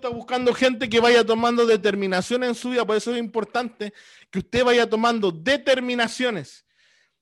está 0.00 0.08
buscando 0.08 0.54
gente 0.54 0.88
que 0.88 0.98
vaya 0.98 1.24
tomando 1.24 1.66
determinación 1.66 2.42
en 2.42 2.54
su 2.54 2.70
vida, 2.70 2.86
por 2.86 2.96
eso 2.96 3.12
es 3.12 3.18
importante 3.18 3.92
que 4.30 4.38
usted 4.38 4.64
vaya 4.64 4.88
tomando 4.88 5.30
determinaciones. 5.30 6.64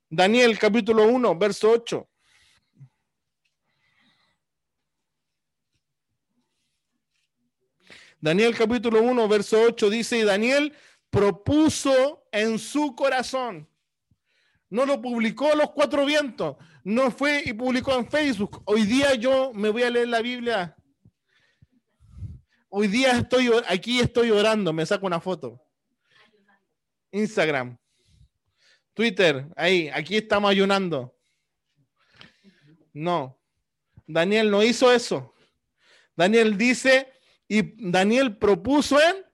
Daniel 0.09 0.57
capítulo 0.59 1.09
1, 1.09 1.37
verso 1.37 1.71
8. 1.73 2.09
Daniel 8.21 8.57
capítulo 8.57 9.03
1, 9.03 9.29
verso 9.29 9.61
8 9.61 9.91
dice, 9.91 10.19
y 10.19 10.23
Daniel 10.23 10.73
propuso 11.11 12.29
en 12.31 12.61
su 12.61 12.95
corazón. 12.95 13.69
No 14.71 14.87
lo 14.87 15.03
publicó 15.03 15.55
los 15.57 15.71
cuatro 15.71 16.05
vientos, 16.05 16.57
no 16.85 17.11
fue 17.11 17.43
y 17.45 17.53
publicó 17.55 17.95
en 17.95 18.09
Facebook. 18.09 18.63
Hoy 18.67 18.85
día 18.85 19.15
yo 19.15 19.53
me 19.53 19.71
voy 19.71 19.83
a 19.83 19.91
leer 19.91 20.09
la 20.09 20.21
Biblia. 20.21 20.78
Hoy 22.71 22.87
día 22.89 23.13
estoy 23.13 23.51
aquí 23.67 23.99
estoy 23.99 24.31
orando, 24.31 24.73
me 24.75 24.85
saco 24.85 25.07
una 25.07 25.21
foto. 25.21 25.59
Instagram, 27.11 27.79
Twitter, 28.93 29.49
ahí, 29.57 29.89
aquí 29.89 30.19
estamos 30.19 30.51
ayunando. 30.51 31.17
No, 32.93 33.39
Daniel 34.07 34.51
no 34.51 34.63
hizo 34.63 34.93
eso. 34.93 35.35
Daniel 36.15 36.59
dice, 36.59 37.11
y 37.49 37.91
Daniel 37.91 38.37
propuso 38.37 39.01
en 39.01 39.25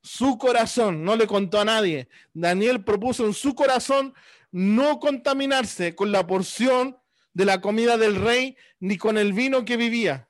su 0.00 0.38
corazón, 0.38 1.02
no 1.02 1.16
le 1.16 1.26
contó 1.26 1.60
a 1.60 1.64
nadie. 1.64 2.08
Daniel 2.32 2.84
propuso 2.84 3.26
en 3.26 3.34
su 3.34 3.56
corazón 3.56 4.14
no 4.52 5.00
contaminarse 5.00 5.96
con 5.96 6.12
la 6.12 6.26
porción 6.28 6.96
de 7.32 7.44
la 7.44 7.60
comida 7.60 7.96
del 7.96 8.16
rey 8.16 8.56
ni 8.78 8.96
con 8.96 9.18
el 9.18 9.32
vino 9.32 9.64
que 9.64 9.76
vivía. 9.76 10.29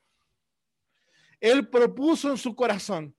Él 1.40 1.68
propuso 1.68 2.30
en 2.30 2.36
su 2.36 2.54
corazón 2.54 3.14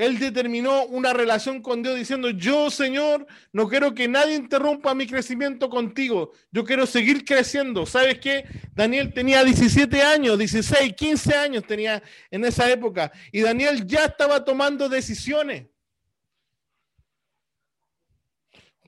él 0.00 0.18
determinó 0.18 0.84
una 0.86 1.12
relación 1.12 1.60
con 1.60 1.82
Dios 1.82 1.94
diciendo, 1.94 2.30
yo 2.30 2.70
Señor, 2.70 3.26
no 3.52 3.68
quiero 3.68 3.94
que 3.94 4.08
nadie 4.08 4.34
interrumpa 4.34 4.94
mi 4.94 5.06
crecimiento 5.06 5.68
contigo, 5.68 6.30
yo 6.50 6.64
quiero 6.64 6.86
seguir 6.86 7.22
creciendo. 7.22 7.84
¿Sabes 7.84 8.18
qué? 8.18 8.46
Daniel 8.72 9.12
tenía 9.12 9.44
17 9.44 10.00
años, 10.00 10.38
16, 10.38 10.94
15 10.94 11.34
años 11.34 11.64
tenía 11.66 12.02
en 12.30 12.42
esa 12.46 12.70
época 12.70 13.12
y 13.30 13.42
Daniel 13.42 13.86
ya 13.86 14.06
estaba 14.06 14.42
tomando 14.42 14.88
decisiones. 14.88 15.66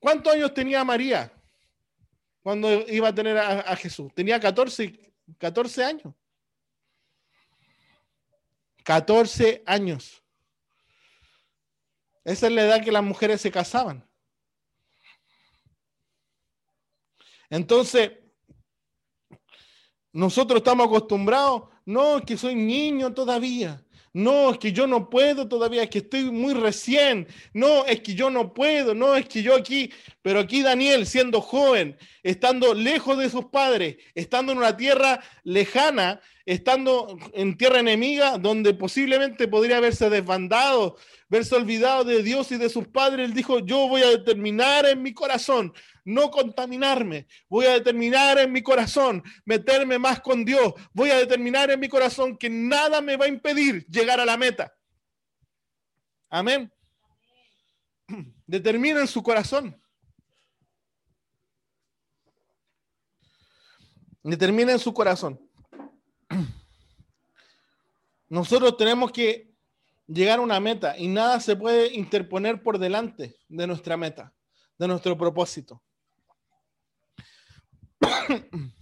¿Cuántos 0.00 0.32
años 0.32 0.54
tenía 0.54 0.82
María 0.82 1.30
cuando 2.42 2.88
iba 2.88 3.08
a 3.08 3.14
tener 3.14 3.36
a, 3.36 3.76
Jesús? 3.76 4.10
Tenía 4.14 4.40
14, 4.40 4.98
14 5.36 5.84
años. 5.84 6.14
14 8.84 9.62
años. 9.66 10.22
Esa 12.24 12.46
es 12.46 12.52
la 12.52 12.62
edad 12.62 12.84
que 12.84 12.92
las 12.92 13.02
mujeres 13.02 13.40
se 13.40 13.50
casaban. 13.50 14.08
Entonces, 17.50 18.12
nosotros 20.12 20.58
estamos 20.58 20.86
acostumbrados, 20.86 21.64
no, 21.84 22.18
es 22.18 22.24
que 22.24 22.36
soy 22.36 22.54
niño 22.54 23.12
todavía. 23.12 23.84
No, 24.14 24.50
es 24.50 24.58
que 24.58 24.72
yo 24.72 24.86
no 24.86 25.08
puedo 25.08 25.48
todavía, 25.48 25.84
es 25.84 25.90
que 25.90 25.98
estoy 25.98 26.24
muy 26.24 26.52
recién. 26.52 27.26
No, 27.54 27.86
es 27.86 28.02
que 28.02 28.14
yo 28.14 28.28
no 28.30 28.52
puedo, 28.52 28.94
no, 28.94 29.16
es 29.16 29.26
que 29.26 29.42
yo 29.42 29.54
aquí. 29.54 29.90
Pero 30.20 30.40
aquí 30.40 30.62
Daniel, 30.62 31.06
siendo 31.06 31.40
joven, 31.40 31.96
estando 32.22 32.74
lejos 32.74 33.16
de 33.16 33.30
sus 33.30 33.46
padres, 33.46 33.96
estando 34.14 34.52
en 34.52 34.58
una 34.58 34.76
tierra 34.76 35.22
lejana, 35.44 36.20
estando 36.46 37.18
en 37.32 37.56
tierra 37.56 37.80
enemiga, 37.80 38.38
donde 38.38 38.74
posiblemente 38.74 39.48
podría 39.48 39.78
haberse 39.78 40.10
desbandado, 40.10 40.96
verse 41.28 41.54
olvidado 41.54 42.04
de 42.04 42.22
Dios 42.22 42.52
y 42.52 42.58
de 42.58 42.68
sus 42.68 42.88
padres, 42.88 43.26
él 43.26 43.34
dijo, 43.34 43.60
yo 43.60 43.88
voy 43.88 44.02
a 44.02 44.10
determinar 44.10 44.86
en 44.86 45.02
mi 45.02 45.14
corazón 45.14 45.72
no 46.04 46.30
contaminarme, 46.30 47.26
voy 47.48 47.66
a 47.66 47.72
determinar 47.72 48.38
en 48.38 48.52
mi 48.52 48.62
corazón 48.62 49.22
meterme 49.44 49.98
más 49.98 50.20
con 50.20 50.44
Dios, 50.44 50.74
voy 50.92 51.10
a 51.10 51.18
determinar 51.18 51.70
en 51.70 51.80
mi 51.80 51.88
corazón 51.88 52.36
que 52.36 52.50
nada 52.50 53.00
me 53.00 53.16
va 53.16 53.26
a 53.26 53.28
impedir 53.28 53.86
llegar 53.86 54.20
a 54.20 54.24
la 54.24 54.36
meta. 54.36 54.74
Amén. 56.28 56.72
Determina 58.46 59.00
en 59.00 59.08
su 59.08 59.22
corazón. 59.22 59.78
Determina 64.22 64.72
en 64.72 64.78
su 64.78 64.94
corazón. 64.94 65.40
Nosotros 68.32 68.78
tenemos 68.78 69.12
que 69.12 69.52
llegar 70.06 70.38
a 70.38 70.42
una 70.42 70.58
meta 70.58 70.96
y 70.96 71.06
nada 71.06 71.38
se 71.38 71.54
puede 71.54 71.92
interponer 71.92 72.62
por 72.62 72.78
delante 72.78 73.36
de 73.46 73.66
nuestra 73.66 73.98
meta, 73.98 74.32
de 74.78 74.88
nuestro 74.88 75.18
propósito. 75.18 75.82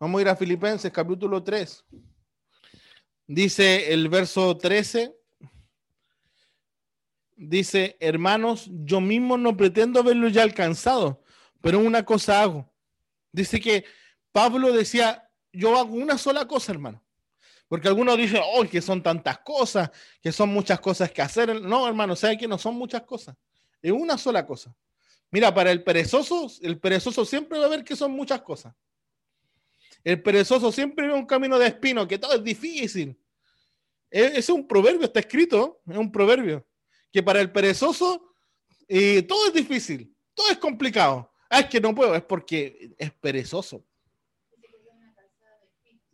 Vamos 0.00 0.18
a 0.18 0.22
ir 0.22 0.28
a 0.30 0.36
Filipenses 0.36 0.90
capítulo 0.90 1.44
3. 1.44 1.84
Dice 3.26 3.92
el 3.92 4.08
verso 4.08 4.56
13. 4.56 5.14
Dice, 7.36 7.98
hermanos, 8.00 8.70
yo 8.70 9.02
mismo 9.02 9.36
no 9.36 9.54
pretendo 9.54 10.00
haberlo 10.00 10.28
ya 10.28 10.44
alcanzado, 10.44 11.22
pero 11.60 11.78
una 11.78 12.06
cosa 12.06 12.40
hago. 12.40 12.72
Dice 13.32 13.60
que 13.60 13.84
Pablo 14.32 14.72
decía, 14.72 15.30
yo 15.52 15.76
hago 15.76 15.92
una 15.92 16.16
sola 16.16 16.48
cosa, 16.48 16.72
hermano. 16.72 17.03
Porque 17.68 17.88
algunos 17.88 18.16
dicen, 18.16 18.40
oh, 18.54 18.64
que 18.64 18.80
son 18.80 19.02
tantas 19.02 19.38
cosas, 19.38 19.90
que 20.22 20.30
son 20.32 20.50
muchas 20.50 20.80
cosas 20.80 21.10
que 21.10 21.22
hacer. 21.22 21.60
No, 21.60 21.88
hermano, 21.88 22.14
¿sabe 22.14 22.36
que 22.36 22.46
no 22.46 22.58
son 22.58 22.74
muchas 22.74 23.02
cosas? 23.02 23.36
Es 23.80 23.92
una 23.92 24.18
sola 24.18 24.46
cosa. 24.46 24.74
Mira, 25.30 25.52
para 25.52 25.72
el 25.72 25.82
perezoso, 25.82 26.50
el 26.62 26.78
perezoso 26.78 27.24
siempre 27.24 27.58
va 27.58 27.66
a 27.66 27.68
ver 27.68 27.84
que 27.84 27.96
son 27.96 28.12
muchas 28.12 28.42
cosas. 28.42 28.74
El 30.04 30.22
perezoso 30.22 30.70
siempre 30.70 31.08
ve 31.08 31.14
un 31.14 31.26
camino 31.26 31.58
de 31.58 31.66
espino, 31.66 32.06
que 32.06 32.18
todo 32.18 32.34
es 32.34 32.44
difícil. 32.44 33.18
Ese 34.10 34.38
es 34.38 34.48
un 34.50 34.68
proverbio, 34.68 35.06
está 35.06 35.20
escrito, 35.20 35.80
es 35.88 35.96
un 35.96 36.12
proverbio. 36.12 36.64
Que 37.10 37.22
para 37.22 37.40
el 37.40 37.50
perezoso 37.50 38.34
eh, 38.86 39.22
todo 39.22 39.46
es 39.48 39.54
difícil, 39.54 40.14
todo 40.34 40.50
es 40.50 40.58
complicado. 40.58 41.32
Ah, 41.48 41.60
es 41.60 41.66
que 41.66 41.80
no 41.80 41.94
puedo, 41.94 42.14
es 42.14 42.22
porque 42.22 42.94
es 42.98 43.10
perezoso. 43.12 43.84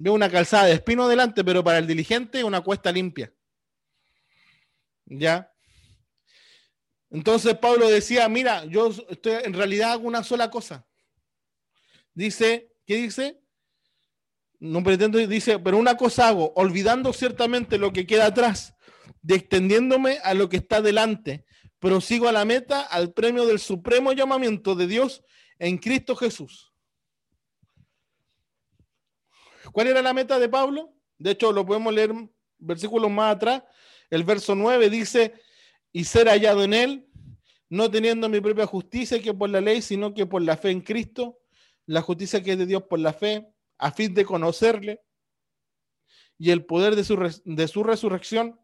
Veo 0.02 0.14
una 0.14 0.30
calzada 0.30 0.64
de 0.64 0.72
espino 0.72 1.06
delante, 1.08 1.44
pero 1.44 1.62
para 1.62 1.76
el 1.76 1.86
diligente 1.86 2.42
una 2.42 2.62
cuesta 2.62 2.90
limpia. 2.90 3.30
¿Ya? 5.04 5.52
Entonces 7.10 7.54
Pablo 7.58 7.86
decía, 7.86 8.26
mira, 8.30 8.64
yo 8.64 8.88
estoy, 9.10 9.34
en 9.44 9.52
realidad 9.52 9.92
hago 9.92 10.08
una 10.08 10.24
sola 10.24 10.50
cosa. 10.50 10.86
Dice, 12.14 12.72
¿qué 12.86 12.96
dice? 12.96 13.42
No 14.58 14.82
pretendo, 14.82 15.18
dice, 15.18 15.58
pero 15.58 15.76
una 15.76 15.98
cosa 15.98 16.28
hago, 16.28 16.54
olvidando 16.56 17.12
ciertamente 17.12 17.76
lo 17.76 17.92
que 17.92 18.06
queda 18.06 18.24
atrás, 18.24 18.74
de 19.20 19.34
extendiéndome 19.34 20.18
a 20.24 20.32
lo 20.32 20.48
que 20.48 20.56
está 20.56 20.80
delante, 20.80 21.44
prosigo 21.78 22.26
a 22.26 22.32
la 22.32 22.46
meta, 22.46 22.80
al 22.80 23.12
premio 23.12 23.44
del 23.44 23.58
supremo 23.58 24.14
llamamiento 24.14 24.74
de 24.74 24.86
Dios 24.86 25.22
en 25.58 25.76
Cristo 25.76 26.16
Jesús. 26.16 26.69
¿Cuál 29.72 29.88
era 29.88 30.02
la 30.02 30.12
meta 30.12 30.38
de 30.38 30.48
Pablo? 30.48 30.92
De 31.18 31.32
hecho, 31.32 31.52
lo 31.52 31.64
podemos 31.64 31.92
leer 31.92 32.12
versículos 32.58 33.10
más 33.10 33.36
atrás. 33.36 33.62
El 34.08 34.24
verso 34.24 34.54
9 34.54 34.90
dice, 34.90 35.34
y 35.92 36.04
ser 36.04 36.28
hallado 36.28 36.64
en 36.64 36.74
él, 36.74 37.06
no 37.68 37.90
teniendo 37.90 38.28
mi 38.28 38.40
propia 38.40 38.66
justicia 38.66 39.20
que 39.22 39.32
por 39.32 39.50
la 39.50 39.60
ley, 39.60 39.82
sino 39.82 40.12
que 40.12 40.26
por 40.26 40.42
la 40.42 40.56
fe 40.56 40.70
en 40.70 40.80
Cristo, 40.80 41.38
la 41.86 42.02
justicia 42.02 42.42
que 42.42 42.52
es 42.52 42.58
de 42.58 42.66
Dios 42.66 42.84
por 42.84 42.98
la 42.98 43.12
fe, 43.12 43.46
a 43.78 43.92
fin 43.92 44.12
de 44.12 44.24
conocerle 44.24 45.02
y 46.38 46.50
el 46.50 46.64
poder 46.64 46.96
de 46.96 47.04
su, 47.04 47.16
de 47.44 47.68
su 47.68 47.82
resurrección 47.82 48.60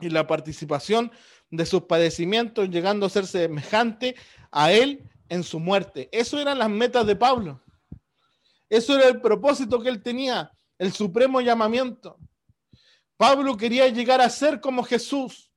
y 0.00 0.10
la 0.10 0.26
participación 0.26 1.10
de 1.50 1.66
sus 1.66 1.84
padecimientos, 1.84 2.68
llegando 2.68 3.06
a 3.06 3.10
ser 3.10 3.26
semejante 3.26 4.16
a 4.50 4.72
él 4.72 5.08
en 5.28 5.42
su 5.42 5.60
muerte. 5.60 6.08
Eso 6.12 6.40
eran 6.40 6.58
las 6.58 6.70
metas 6.70 7.06
de 7.06 7.16
Pablo. 7.16 7.63
Eso 8.74 8.96
era 8.96 9.06
el 9.06 9.20
propósito 9.20 9.80
que 9.80 9.88
él 9.88 10.02
tenía, 10.02 10.50
el 10.78 10.92
supremo 10.92 11.40
llamamiento. 11.40 12.18
Pablo 13.16 13.56
quería 13.56 13.86
llegar 13.86 14.20
a 14.20 14.28
ser 14.28 14.60
como 14.60 14.82
Jesús, 14.82 15.52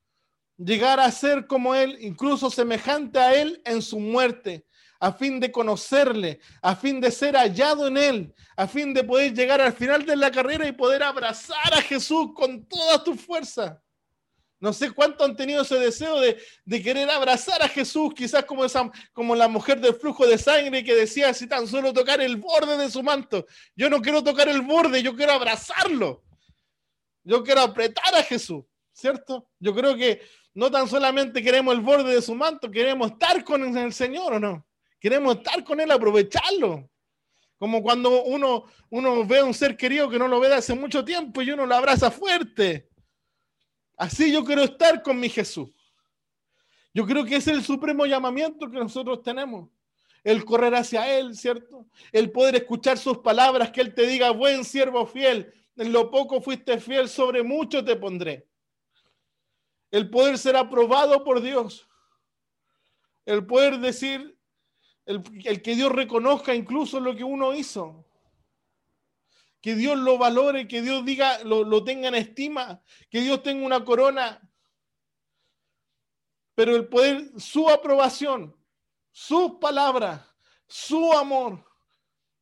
llegar 0.56 1.00
a 1.00 1.10
ser 1.10 1.48
como 1.48 1.74
Él, 1.74 1.98
incluso 2.00 2.52
semejante 2.52 3.18
a 3.18 3.34
Él 3.34 3.60
en 3.66 3.82
su 3.82 4.00
muerte, 4.00 4.68
a 5.00 5.12
fin 5.12 5.40
de 5.40 5.52
conocerle, 5.52 6.40
a 6.62 6.76
fin 6.76 7.02
de 7.02 7.10
ser 7.10 7.36
hallado 7.36 7.88
en 7.88 7.98
Él, 7.98 8.36
a 8.56 8.68
fin 8.68 8.94
de 8.94 9.04
poder 9.04 9.34
llegar 9.34 9.62
al 9.62 9.74
final 9.74 10.06
de 10.06 10.16
la 10.16 10.30
carrera 10.30 10.68
y 10.68 10.72
poder 10.74 11.02
abrazar 11.02 11.74
a 11.74 11.82
Jesús 11.82 12.28
con 12.36 12.68
toda 12.68 13.04
tu 13.04 13.16
fuerza. 13.16 13.82
No 14.60 14.74
sé 14.74 14.92
cuánto 14.92 15.24
han 15.24 15.36
tenido 15.36 15.62
ese 15.62 15.78
deseo 15.78 16.20
de, 16.20 16.38
querer 16.82 17.10
abrazar 17.10 17.62
a 17.62 17.68
Jesús, 17.68 18.14
quizás 18.16 18.44
como, 18.46 18.66
esa, 18.66 18.90
como 19.14 19.36
la 19.36 19.48
mujer 19.48 19.80
del 19.80 19.94
flujo 19.94 20.26
de 20.26 20.38
sangre 20.38 20.84
que 20.84 20.96
decía, 20.96 21.34
si 21.34 21.48
tan 21.48 21.68
solo 21.68 21.94
tocar 21.94 22.22
el 22.22 22.38
borde 22.38 22.78
de 22.78 22.90
su 22.90 23.04
manto. 23.04 23.46
Yo 23.76 23.90
no 23.90 24.02
quiero 24.02 24.24
tocar 24.24 24.50
el 24.50 24.62
borde, 24.62 25.04
yo 25.04 25.16
quiero 25.16 25.34
abrazarlo. 25.34 26.24
Yo 27.24 27.44
quiero 27.44 27.62
apretar 27.62 28.16
a 28.16 28.24
Jesús, 28.24 28.64
¿cierto? 28.94 29.50
Yo 29.60 29.76
creo 29.76 29.96
que 29.96 30.22
no 30.54 30.72
tan 30.72 30.88
solamente 30.88 31.44
queremos 31.44 31.76
el 31.76 31.82
borde 31.82 32.16
de 32.16 32.22
su 32.22 32.34
manto, 32.34 32.72
queremos 32.72 33.12
estar 33.12 33.44
con 33.44 33.78
el 33.78 33.94
Señor 33.94 34.34
o 34.34 34.40
no. 34.40 34.66
Queremos 35.00 35.38
estar 35.38 35.64
con 35.64 35.80
Él, 35.80 35.92
aprovecharlo. 35.92 36.90
Como 37.60 37.84
cuando 37.84 38.24
uno, 38.24 38.66
uno 38.90 39.26
ve 39.26 39.40
a 39.40 39.46
un 39.46 39.54
ser 39.54 39.78
querido 39.78 40.10
que 40.10 40.18
no 40.18 40.28
lo 40.28 40.40
ve 40.40 40.50
de 40.50 40.56
hace 40.56 40.74
mucho 40.74 41.06
tiempo 41.06 41.42
y 41.42 41.52
uno 41.52 41.66
lo 41.66 41.76
abraza 41.76 42.10
fuerte. 42.10 42.87
Así 43.98 44.32
yo 44.32 44.46
quiero 44.46 44.64
estar 44.64 45.02
con 45.02 45.20
mi 45.20 45.28
Jesús. 45.28 45.70
Yo 46.94 47.06
creo 47.06 47.26
que 47.26 47.36
es 47.36 47.48
el 47.48 47.64
supremo 47.64 48.06
llamamiento 48.06 48.70
que 48.70 48.78
nosotros 48.78 49.22
tenemos. 49.22 49.70
El 50.24 50.46
correr 50.46 50.74
hacia 50.76 51.18
Él, 51.18 51.36
¿cierto? 51.36 51.86
El 52.12 52.32
poder 52.32 52.56
escuchar 52.56 52.98
sus 52.98 53.20
palabras, 53.20 53.72
que 53.72 53.82
Él 53.82 53.94
te 53.94 54.08
diga, 54.08 54.32
buen 54.32 54.64
siervo 54.64 55.06
fiel, 55.06 55.54
en 55.76 55.92
lo 55.92 56.10
poco 56.10 56.42
fuiste 56.42 56.80
fiel, 56.80 57.08
sobre 57.08 57.44
mucho 57.44 57.84
te 57.84 57.96
pondré. 57.96 58.48
El 59.92 60.10
poder 60.10 60.38
ser 60.38 60.56
aprobado 60.56 61.24
por 61.24 61.42
Dios. 61.42 61.88
El 63.26 63.46
poder 63.46 63.80
decir, 63.80 64.38
el, 65.06 65.62
que 65.62 65.76
Dios 65.76 65.92
reconozca 65.92 66.56
incluso 66.56 67.00
lo 67.00 67.16
que 67.16 67.24
uno 67.24 67.54
hizo. 67.54 68.07
Que 69.62 69.76
Dios 69.76 69.98
lo 69.98 70.18
valore, 70.18 70.68
que 70.68 70.82
Dios 70.82 71.04
diga, 71.04 71.44
lo, 71.44 71.64
lo 71.64 71.84
tenga 71.84 72.08
en 72.08 72.16
estima, 72.16 72.82
que 73.10 73.22
Dios 73.22 73.44
tenga 73.44 73.66
una 73.66 73.84
corona. 73.84 74.42
Pero 76.56 76.76
el 76.76 76.88
poder, 76.88 77.32
su 77.40 77.70
aprobación, 77.70 78.56
sus 79.12 79.54
palabras, 79.60 80.22
su 80.68 81.14
amor, 81.14 81.64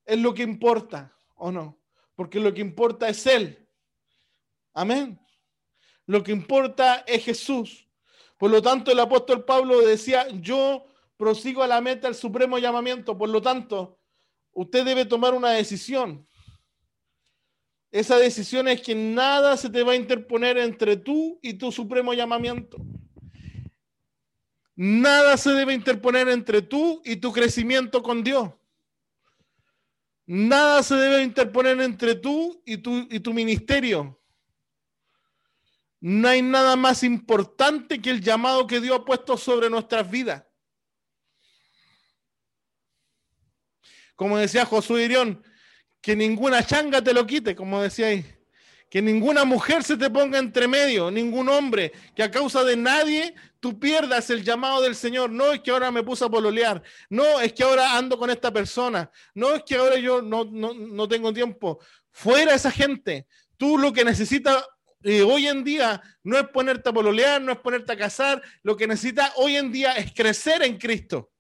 es 0.06 0.20
lo 0.20 0.34
que 0.34 0.44
importa, 0.44 1.16
¿o 1.36 1.52
no? 1.52 1.82
Porque 2.16 2.40
lo 2.40 2.54
que 2.54 2.62
importa 2.62 3.10
es 3.10 3.26
Él. 3.26 3.68
Amén. 4.74 5.20
Lo 6.06 6.24
que 6.24 6.32
importa 6.32 7.04
es 7.08 7.24
Jesús. 7.26 7.88
Por 8.38 8.52
lo 8.52 8.62
tanto, 8.62 8.92
el 8.92 9.00
apóstol 9.00 9.44
Pablo 9.44 9.80
decía, 9.82 10.28
yo 10.30 10.86
prosigo 11.18 11.64
a 11.64 11.68
la 11.68 11.82
meta 11.82 12.08
el 12.08 12.16
supremo 12.16 12.58
llamamiento. 12.58 13.18
Por 13.18 13.30
lo 13.30 13.42
tanto, 13.42 14.00
usted 14.52 14.86
debe 14.86 15.06
tomar 15.06 15.34
una 15.34 15.52
decisión. 15.52 16.28
Esa 17.96 18.18
decisión 18.18 18.68
es 18.68 18.82
que 18.82 18.94
nada 18.94 19.56
se 19.56 19.70
te 19.70 19.82
va 19.82 19.94
a 19.94 19.96
interponer 19.96 20.58
entre 20.58 20.98
tú 20.98 21.40
y 21.42 21.54
tu 21.54 21.72
supremo 21.72 22.14
llamamiento. 22.14 22.76
Nada 24.76 25.38
se 25.38 25.52
debe 25.52 25.74
interponer 25.74 26.28
entre 26.28 26.62
tú 26.62 27.02
y 27.06 27.16
tu 27.16 27.32
crecimiento 27.32 28.04
con 28.04 28.22
Dios. 28.22 28.52
Nada 30.26 30.84
se 30.84 30.96
debe 30.96 31.24
interponer 31.24 31.80
entre 31.80 32.16
tú 32.16 32.62
y 32.66 32.80
tu, 32.80 33.08
y 33.10 33.22
tu 33.22 33.34
ministerio. 33.34 34.22
No 36.02 36.28
hay 36.28 36.42
nada 36.42 36.76
más 36.76 37.02
importante 37.02 38.02
que 38.02 38.10
el 38.10 38.20
llamado 38.20 38.68
que 38.68 38.82
Dios 38.82 39.00
ha 39.00 39.06
puesto 39.06 39.38
sobre 39.38 39.70
nuestras 39.70 40.12
vidas. 40.12 40.44
Como 44.18 44.38
decía 44.38 44.66
Josué 44.66 45.06
Irión, 45.06 45.42
que 46.06 46.16
ninguna 46.16 46.64
changa 46.64 47.02
te 47.02 47.16
lo 47.16 47.26
quite, 47.26 47.56
como 47.56 47.82
decía 47.82 48.06
ahí. 48.06 48.24
Que 48.92 49.02
ninguna 49.02 49.44
mujer 49.44 49.84
se 49.84 49.98
te 49.98 50.08
ponga 50.08 50.38
entre 50.38 50.68
medio, 50.68 51.10
ningún 51.10 51.50
hombre, 51.50 51.92
que 52.16 52.22
a 52.22 52.30
causa 52.30 52.64
de 52.64 52.78
nadie 52.78 53.34
tú 53.60 53.80
pierdas 53.80 54.30
el 54.30 54.44
llamado 54.44 54.84
del 54.84 54.96
Señor. 54.96 55.32
No 55.32 55.52
es 55.52 55.62
que 55.62 55.72
ahora 55.72 55.90
me 55.90 56.04
puse 56.04 56.24
a 56.24 56.30
pololear, 56.30 56.84
no 57.10 57.42
es 57.42 57.54
que 57.54 57.64
ahora 57.64 57.98
ando 57.98 58.20
con 58.20 58.30
esta 58.30 58.54
persona, 58.54 59.10
no 59.34 59.56
es 59.56 59.64
que 59.64 59.78
ahora 59.78 59.98
yo 59.98 60.22
no, 60.22 60.44
no, 60.46 61.08
tengo 61.08 61.34
tiempo. 61.34 61.80
Fuera 62.12 62.54
esa 62.54 62.70
gente. 62.70 63.26
Tú 63.58 63.80
lo 63.80 63.92
que 63.92 64.06
necesitas 64.06 64.64
eh, 65.02 65.24
hoy 65.24 65.48
en 65.48 65.64
día 65.64 66.04
no 66.24 66.38
es 66.38 66.48
ponerte 66.50 66.88
a 66.88 66.94
pololear, 66.94 67.42
no 67.42 67.52
es 67.52 67.58
ponerte 67.58 67.94
a 67.94 67.98
casar, 67.98 68.44
lo 68.62 68.78
que 68.78 68.86
necesitas 68.86 69.32
hoy 69.38 69.56
en 69.56 69.72
día 69.72 69.94
es 69.94 70.14
crecer 70.14 70.62
en 70.62 70.78
Cristo. 70.78 71.32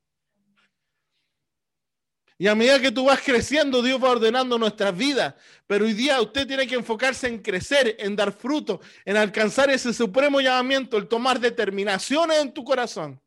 Y 2.37 2.47
a 2.47 2.55
medida 2.55 2.81
que 2.81 2.91
tú 2.91 3.05
vas 3.05 3.21
creciendo, 3.21 3.81
Dios 3.81 4.03
va 4.03 4.09
ordenando 4.09 4.57
nuestras 4.57 4.95
vidas. 4.95 5.35
Pero 5.67 5.85
hoy 5.85 5.93
día 5.93 6.19
usted 6.19 6.45
tiene 6.45 6.67
que 6.67 6.75
enfocarse 6.75 7.27
en 7.27 7.41
crecer, 7.41 7.95
en 7.97 8.15
dar 8.15 8.33
fruto, 8.33 8.81
en 9.05 9.15
alcanzar 9.15 9.69
ese 9.69 9.93
supremo 9.93 10.41
llamamiento, 10.41 10.97
el 10.97 11.07
tomar 11.07 11.39
determinaciones 11.39 12.39
en 12.39 12.53
tu 12.53 12.63
corazón. 12.65 13.21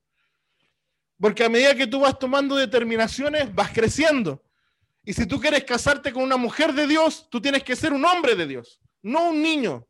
Porque 1.19 1.43
a 1.43 1.49
medida 1.49 1.75
que 1.75 1.87
tú 1.87 2.01
vas 2.01 2.19
tomando 2.19 2.55
determinaciones, 2.55 3.53
vas 3.55 3.73
creciendo. 3.73 4.43
Y 5.05 5.15
si 5.15 5.27
tú 5.27 5.41
quieres 5.41 5.65
casarte 5.65 6.13
con 6.13 6.23
una 6.23 6.37
mujer 6.37 6.75
de 6.75 6.87
Dios, 6.87 7.29
tú 7.31 7.41
tienes 7.41 7.65
que 7.65 7.75
ser 7.75 7.95
un 7.95 8.05
hombre 8.05 8.35
de 8.35 8.47
Dios, 8.47 8.79
no 9.03 9.31
un 9.31 9.43
niño. 9.43 9.87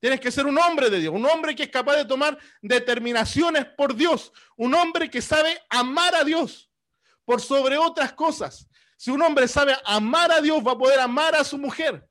Tienes 0.00 0.20
que 0.20 0.30
ser 0.30 0.46
un 0.46 0.56
hombre 0.58 0.88
de 0.90 0.98
Dios, 0.98 1.14
un 1.14 1.26
hombre 1.26 1.54
que 1.54 1.64
es 1.64 1.68
capaz 1.70 1.96
de 1.96 2.04
tomar 2.04 2.38
determinaciones 2.62 3.66
por 3.76 3.94
Dios, 3.94 4.32
un 4.56 4.74
hombre 4.74 5.10
que 5.10 5.20
sabe 5.20 5.58
amar 5.68 6.14
a 6.14 6.24
Dios 6.24 6.69
por 7.30 7.40
sobre 7.40 7.78
otras 7.78 8.12
cosas. 8.12 8.68
Si 8.96 9.08
un 9.08 9.22
hombre 9.22 9.46
sabe 9.46 9.76
amar 9.84 10.32
a 10.32 10.40
Dios, 10.40 10.66
va 10.66 10.72
a 10.72 10.78
poder 10.78 10.98
amar 10.98 11.32
a 11.36 11.44
su 11.44 11.56
mujer. 11.56 12.04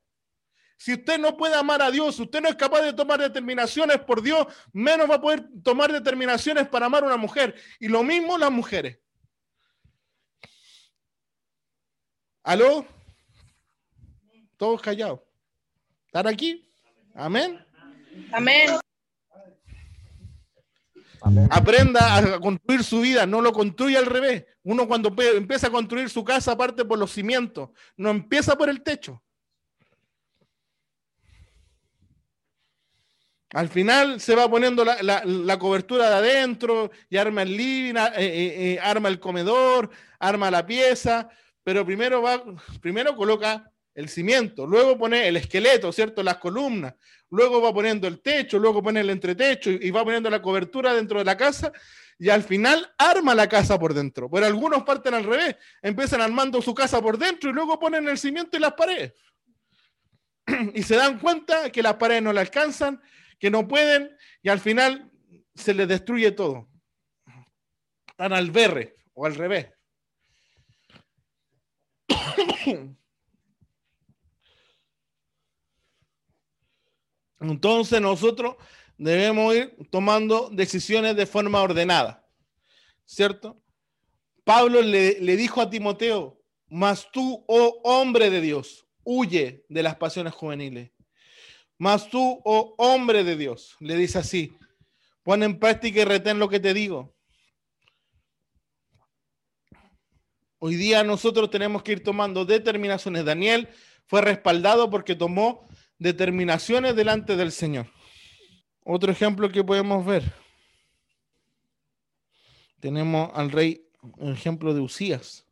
Si 0.78 0.94
usted 0.94 1.18
no 1.18 1.36
puede 1.36 1.54
amar 1.54 1.82
a 1.82 1.90
Dios, 1.90 2.18
usted 2.18 2.40
no 2.40 2.48
es 2.48 2.56
capaz 2.56 2.80
de 2.80 2.94
tomar 2.94 3.20
determinaciones 3.20 3.98
por 3.98 4.22
Dios, 4.22 4.46
menos 4.72 5.10
va 5.10 5.16
a 5.16 5.20
poder 5.20 5.46
tomar 5.62 5.92
determinaciones 5.92 6.66
para 6.68 6.86
amar 6.86 7.02
a 7.02 7.08
una 7.08 7.18
mujer. 7.18 7.54
Y 7.78 7.88
lo 7.88 8.02
mismo 8.02 8.38
las 8.38 8.50
mujeres. 8.50 8.98
¿Aló? 12.42 12.86
Todos 14.56 14.80
callados. 14.80 15.20
¿Están 16.06 16.28
aquí? 16.28 16.66
Amén. 17.14 17.62
Amén. 18.32 18.80
Aprenda 21.50 22.16
a 22.16 22.40
construir 22.40 22.82
su 22.82 23.00
vida, 23.00 23.26
no 23.26 23.40
lo 23.40 23.52
construye 23.52 23.96
al 23.96 24.06
revés. 24.06 24.44
Uno 24.62 24.88
cuando 24.88 25.14
empieza 25.18 25.66
a 25.66 25.70
construir 25.70 26.08
su 26.08 26.24
casa 26.24 26.56
parte 26.56 26.84
por 26.84 26.98
los 26.98 27.12
cimientos, 27.12 27.70
no 27.96 28.10
empieza 28.10 28.56
por 28.56 28.68
el 28.68 28.82
techo. 28.82 29.22
Al 33.52 33.68
final 33.68 34.20
se 34.20 34.36
va 34.36 34.48
poniendo 34.48 34.84
la, 34.84 35.58
cobertura 35.58 36.08
de 36.08 36.16
adentro 36.16 36.90
y 37.08 37.16
arma 37.16 37.42
el 37.42 37.56
living, 37.56 37.96
eh, 37.96 38.10
eh, 38.16 38.72
eh, 38.74 38.78
arma 38.80 39.08
el 39.08 39.18
comedor, 39.18 39.90
arma 40.20 40.52
la 40.52 40.64
pieza, 40.64 41.28
pero 41.64 41.84
primero 41.84 42.22
va, 42.22 42.42
primero 42.80 43.16
coloca 43.16 43.72
el 43.94 44.08
cimiento, 44.08 44.66
luego 44.66 44.96
pone 44.96 45.26
el 45.28 45.36
esqueleto, 45.36 45.92
¿cierto? 45.92 46.22
Las 46.22 46.36
columnas, 46.36 46.94
luego 47.30 47.60
va 47.60 47.72
poniendo 47.72 48.06
el 48.06 48.20
techo, 48.20 48.58
luego 48.58 48.82
pone 48.82 49.00
el 49.00 49.10
entretecho 49.10 49.70
y 49.70 49.90
va 49.90 50.04
poniendo 50.04 50.30
la 50.30 50.40
cobertura 50.40 50.94
dentro 50.94 51.18
de 51.18 51.24
la 51.24 51.36
casa 51.36 51.72
y 52.18 52.28
al 52.28 52.42
final 52.42 52.92
arma 52.98 53.34
la 53.34 53.48
casa 53.48 53.78
por 53.78 53.94
dentro. 53.94 54.30
Pero 54.30 54.46
algunos 54.46 54.82
parten 54.84 55.14
al 55.14 55.24
revés, 55.24 55.56
empiezan 55.82 56.20
armando 56.20 56.60
su 56.62 56.74
casa 56.74 57.00
por 57.00 57.18
dentro 57.18 57.50
y 57.50 57.52
luego 57.52 57.78
ponen 57.78 58.08
el 58.08 58.18
cimiento 58.18 58.56
y 58.56 58.60
las 58.60 58.74
paredes. 58.74 59.14
y 60.74 60.82
se 60.82 60.96
dan 60.96 61.18
cuenta 61.18 61.70
que 61.70 61.82
las 61.82 61.94
paredes 61.94 62.22
no 62.22 62.32
le 62.32 62.40
alcanzan, 62.40 63.00
que 63.38 63.50
no 63.50 63.66
pueden 63.66 64.16
y 64.42 64.48
al 64.48 64.60
final 64.60 65.10
se 65.54 65.74
les 65.74 65.88
destruye 65.88 66.30
todo. 66.32 66.68
Están 68.06 68.32
al 68.32 68.50
berre 68.50 68.96
o 69.14 69.26
al 69.26 69.34
revés. 69.34 69.68
Entonces 77.40 78.00
nosotros 78.00 78.56
debemos 78.98 79.54
ir 79.54 79.76
tomando 79.90 80.50
decisiones 80.50 81.16
de 81.16 81.26
forma 81.26 81.62
ordenada, 81.62 82.26
¿cierto? 83.06 83.60
Pablo 84.44 84.82
le, 84.82 85.14
dijo 85.36 85.60
a 85.60 85.70
Timoteo, 85.70 86.38
mas 86.68 87.10
tú, 87.10 87.44
oh 87.48 87.80
hombre 87.82 88.30
de 88.30 88.40
Dios, 88.40 88.86
huye 89.02 89.64
de 89.68 89.82
las 89.82 89.96
pasiones 89.96 90.34
juveniles. 90.34 90.90
Mas 91.78 92.10
tú, 92.10 92.40
oh 92.44 92.74
hombre 92.76 93.24
de 93.24 93.36
Dios, 93.36 93.74
le 93.80 93.96
dice 93.96 94.18
así, 94.18 94.52
pon 95.22 95.42
en 95.42 95.58
práctica 95.58 96.00
y 96.00 96.04
retén 96.04 96.38
lo 96.38 96.48
que 96.48 96.60
te 96.60 96.74
digo. 96.74 97.14
Hoy 100.58 100.74
día 100.74 101.02
nosotros 101.04 101.48
tenemos 101.48 101.82
que 101.82 101.92
ir 101.92 102.04
tomando 102.04 102.44
determinaciones. 102.44 103.24
Daniel 103.24 103.70
fue 104.06 104.20
respaldado 104.20 104.90
porque 104.90 105.14
tomó 105.14 105.66
determinaciones 106.00 106.96
delante 106.96 107.36
del 107.36 107.52
Señor. 107.52 107.86
Otro 108.82 109.12
ejemplo 109.12 109.52
que 109.52 109.62
podemos 109.62 110.04
ver. 110.04 110.24
Tenemos 112.80 113.30
al 113.34 113.52
rey, 113.52 113.86
un 114.16 114.32
ejemplo 114.32 114.74
de 114.74 114.80
Usías. 114.80 115.46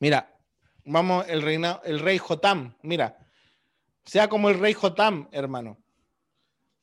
Mira, 0.00 0.36
vamos, 0.84 1.24
el, 1.28 1.40
reina, 1.40 1.80
el 1.84 2.00
rey 2.00 2.18
Jotam, 2.18 2.74
mira, 2.82 3.16
sea 4.04 4.28
como 4.28 4.50
el 4.50 4.58
rey 4.58 4.74
Jotam, 4.74 5.28
hermano. 5.30 5.78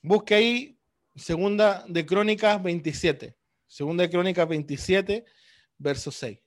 Busque 0.01 0.35
ahí, 0.35 0.79
segunda 1.15 1.83
de 1.87 2.05
Crónicas 2.05 2.63
27. 2.63 3.35
Segunda 3.67 4.03
de 4.03 4.09
Crónicas 4.09 4.47
27, 4.47 5.25
verso 5.77 6.09
6. 6.09 6.39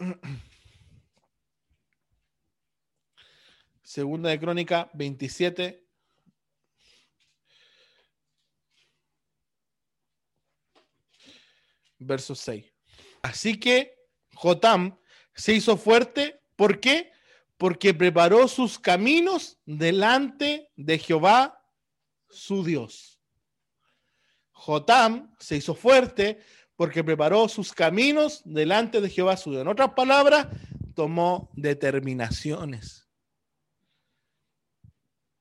Segunda 3.94 4.30
de 4.30 4.40
Crónica 4.40 4.90
27. 4.92 5.86
Verso 12.00 12.34
6. 12.34 12.74
Así 13.22 13.60
que 13.60 13.94
Jotam 14.34 14.98
se 15.32 15.52
hizo 15.52 15.76
fuerte. 15.76 16.40
¿Por 16.56 16.80
qué? 16.80 17.12
Porque 17.56 17.94
preparó 17.94 18.48
sus 18.48 18.80
caminos 18.80 19.60
delante 19.64 20.72
de 20.74 20.98
Jehová, 20.98 21.64
su 22.28 22.64
Dios. 22.64 23.22
Jotam 24.50 25.32
se 25.38 25.58
hizo 25.58 25.76
fuerte 25.76 26.40
porque 26.74 27.04
preparó 27.04 27.48
sus 27.48 27.72
caminos 27.72 28.42
delante 28.44 29.00
de 29.00 29.08
Jehová, 29.08 29.36
su 29.36 29.52
Dios. 29.52 29.62
En 29.62 29.68
otras 29.68 29.92
palabras, 29.94 30.48
tomó 30.96 31.52
determinaciones. 31.54 33.03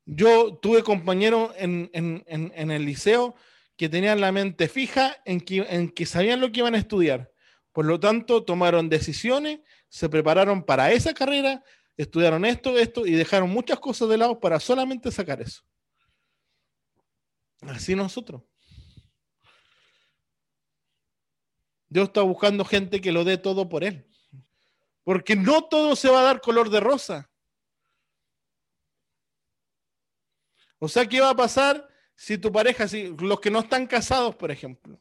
Yo 0.05 0.57
tuve 0.57 0.83
compañeros 0.83 1.51
en, 1.57 1.89
el 2.27 2.85
liceo 2.85 3.35
que 3.77 3.89
tenían 3.89 4.21
la 4.21 4.31
mente 4.31 4.67
fija 4.67 5.17
en 5.25 5.39
que, 5.41 5.65
en 5.69 5.89
que 5.89 6.05
sabían 6.05 6.41
lo 6.41 6.51
que 6.51 6.59
iban 6.59 6.75
a 6.75 6.79
estudiar. 6.79 7.31
Por 7.71 7.85
lo 7.85 7.99
tanto, 7.99 8.43
tomaron 8.43 8.89
decisiones, 8.89 9.61
se 9.89 10.09
prepararon 10.09 10.63
para 10.63 10.91
esa 10.91 11.13
carrera, 11.13 11.63
estudiaron 11.97 12.45
esto, 12.45 12.77
esto 12.77 13.05
y 13.05 13.11
dejaron 13.13 13.49
muchas 13.49 13.79
cosas 13.79 14.09
de 14.09 14.17
lado 14.17 14.39
para 14.39 14.59
solamente 14.59 15.11
sacar 15.11 15.41
eso. 15.41 15.63
Así 17.61 17.95
nosotros. 17.95 18.41
Dios 21.87 22.07
está 22.07 22.21
buscando 22.21 22.65
gente 22.65 22.99
que 22.99 23.11
lo 23.11 23.23
dé 23.23 23.37
todo 23.37 23.69
por 23.69 23.83
Él. 23.83 24.07
Porque 25.03 25.35
no 25.35 25.63
todo 25.65 25.95
se 25.95 26.09
va 26.09 26.21
a 26.21 26.23
dar 26.23 26.41
color 26.41 26.69
de 26.69 26.79
rosa. 26.79 27.29
O 30.83 30.89
sea, 30.89 31.07
¿qué 31.07 31.21
va 31.21 31.29
a 31.29 31.35
pasar 31.35 31.87
si 32.13 32.37
tu 32.37 32.51
pareja, 32.51 32.89
si 32.89 33.15
los 33.17 33.39
que 33.39 33.49
no 33.49 33.59
están 33.59 33.87
casados, 33.87 34.35
por 34.35 34.51
ejemplo? 34.51 34.99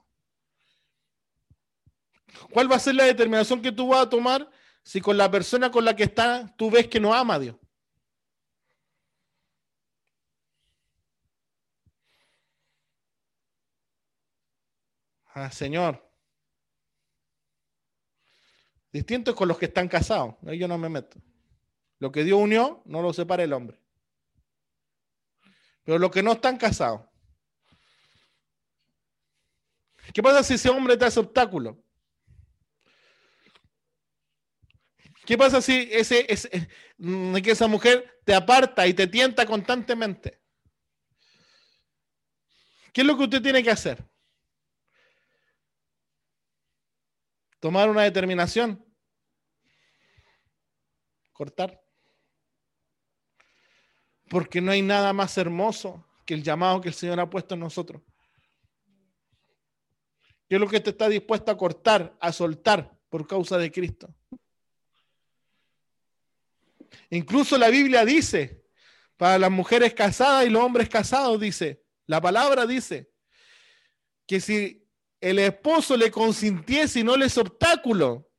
¿Cuál 2.53 2.71
va 2.71 2.77
a 2.77 2.79
ser 2.79 2.95
la 2.95 3.03
determinación 3.03 3.61
que 3.61 3.73
tú 3.73 3.89
vas 3.89 4.07
a 4.07 4.09
tomar 4.09 4.49
si 4.85 5.01
con 5.01 5.17
la 5.17 5.29
persona 5.29 5.73
con 5.73 5.85
la 5.85 5.97
que 5.97 6.05
estás 6.05 6.57
tú 6.57 6.71
ves 6.71 6.87
que 6.87 7.01
no 7.01 7.13
ama 7.13 7.35
a 7.35 7.39
Dios? 7.41 7.57
Ah, 15.35 15.51
Señor. 15.51 16.01
Distinto 18.93 19.33
es 19.33 19.37
con 19.37 19.49
los 19.49 19.59
que 19.59 19.65
están 19.65 19.89
casados. 19.89 20.37
Ahí 20.47 20.59
yo 20.59 20.69
no 20.69 20.79
me 20.79 20.89
meto. 20.89 21.19
Lo 21.99 22.13
que 22.13 22.23
Dios 22.23 22.39
unió, 22.41 22.83
no 22.85 23.03
lo 23.03 23.13
separa 23.13 23.43
el 23.43 23.53
hombre. 23.53 23.82
Pero 25.85 25.99
los 25.99 26.11
que 26.11 26.23
no 26.23 26.33
están 26.33 26.57
casados. 26.57 27.03
¿Qué 30.13 30.23
pasa 30.23 30.43
si 30.43 30.55
ese 30.55 30.69
hombre 30.69 30.97
te 30.97 31.05
hace 31.05 31.21
obstáculo? 31.21 31.83
¿Qué 35.25 35.39
pasa 35.39 35.63
si 35.63 35.89
ese, 35.93 36.27
mm, 36.99 37.37
que 37.37 37.53
esa 37.53 37.69
mujer 37.69 38.21
te 38.25 38.35
aparta 38.35 38.87
y 38.87 38.95
te 38.95 39.07
tienta 39.07 39.47
constantemente? 39.47 40.41
¿Qué 42.93 43.01
es 43.01 43.07
lo 43.07 43.17
que 43.17 43.25
usted 43.25 43.43
tiene 43.43 43.63
que 43.63 43.71
hacer? 43.71 44.05
Tomar 47.61 47.89
una 47.89 48.03
determinación. 48.03 48.85
Cortar 51.33 51.82
porque 54.33 54.63
no 54.63 54.73
hay 54.73 54.81
nada 54.81 55.13
más 55.13 55.37
hermoso 55.37 56.07
que 56.25 56.33
el 56.33 56.43
llamado 56.43 56.81
que 56.81 56.89
el 56.89 56.95
Señor 56.95 57.21
ha 57.21 57.29
puesto 57.29 57.53
en 57.53 57.61
nosotros. 57.61 58.01
¿Qué 60.49 60.55
es 60.55 60.59
lo 60.59 60.67
que 60.67 60.81
te 60.81 60.89
está 60.89 61.07
dispuesto 61.11 61.53
a 61.53 61.59
cortar, 61.59 62.17
a 62.19 62.33
soltar 62.33 62.99
por 63.11 63.27
causa 63.27 63.59
de 63.59 63.71
Cristo? 63.71 64.09
Incluso 67.11 67.59
la 67.59 67.69
Biblia 67.69 68.07
dice, 68.07 68.65
para 69.19 69.39
las 69.39 69.51
mujeres 69.51 69.93
casadas 69.93 70.47
y 70.47 70.49
los 70.49 70.63
hombres 70.63 70.89
casados, 70.89 71.39
dice, 71.39 71.85
la 72.07 72.19
palabra 72.19 72.65
dice, 72.65 73.11
que 74.27 74.41
si 74.41 74.89
el 75.21 75.41
esposo 75.41 75.95
le 75.95 76.11
consintiese 76.11 77.01
y 77.01 77.05
no 77.05 77.19
le 77.19 77.27
es 77.27 77.37
obstáculo, 77.37 78.31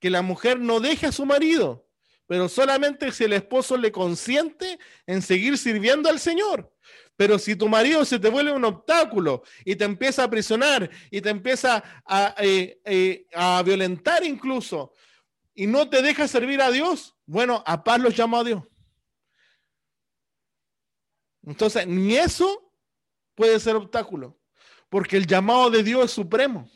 que 0.00 0.10
la 0.10 0.22
mujer 0.22 0.58
no 0.58 0.80
deje 0.80 1.06
a 1.06 1.12
su 1.12 1.24
marido 1.24 1.83
pero 2.26 2.48
solamente 2.48 3.12
si 3.12 3.24
el 3.24 3.32
esposo 3.32 3.76
le 3.76 3.92
consiente 3.92 4.78
en 5.06 5.22
seguir 5.22 5.58
sirviendo 5.58 6.08
al 6.08 6.18
Señor. 6.18 6.72
Pero 7.16 7.38
si 7.38 7.54
tu 7.54 7.68
marido 7.68 8.04
se 8.04 8.18
te 8.18 8.28
vuelve 8.28 8.52
un 8.52 8.64
obstáculo 8.64 9.42
y 9.64 9.76
te 9.76 9.84
empieza 9.84 10.24
a 10.24 10.30
prisionar 10.30 10.90
y 11.10 11.20
te 11.20 11.30
empieza 11.30 11.82
a, 12.04 12.34
eh, 12.38 12.80
eh, 12.84 13.26
a 13.34 13.62
violentar 13.62 14.24
incluso 14.24 14.92
y 15.54 15.66
no 15.66 15.88
te 15.88 16.02
deja 16.02 16.26
servir 16.26 16.60
a 16.60 16.70
Dios, 16.70 17.14
bueno, 17.26 17.62
a 17.66 17.84
paz 17.84 18.00
los 18.00 18.18
llamo 18.18 18.38
a 18.38 18.44
Dios. 18.44 18.64
Entonces, 21.46 21.86
ni 21.86 22.16
eso 22.16 22.72
puede 23.34 23.60
ser 23.60 23.76
obstáculo, 23.76 24.38
porque 24.88 25.16
el 25.16 25.26
llamado 25.26 25.70
de 25.70 25.82
Dios 25.82 26.06
es 26.06 26.10
supremo. 26.10 26.68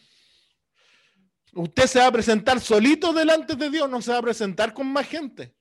Usted 1.55 1.87
se 1.87 1.99
va 1.99 2.07
a 2.07 2.13
presentar 2.13 2.61
solito 2.61 3.13
delante 3.13 3.57
de 3.57 3.71
Dios, 3.71 3.89
no 3.89 4.03
se 4.03 4.13
va 4.13 4.19
a 4.19 4.23
presentar 4.23 4.75
con 4.75 4.87
más 4.87 5.07
gente. 5.07 5.55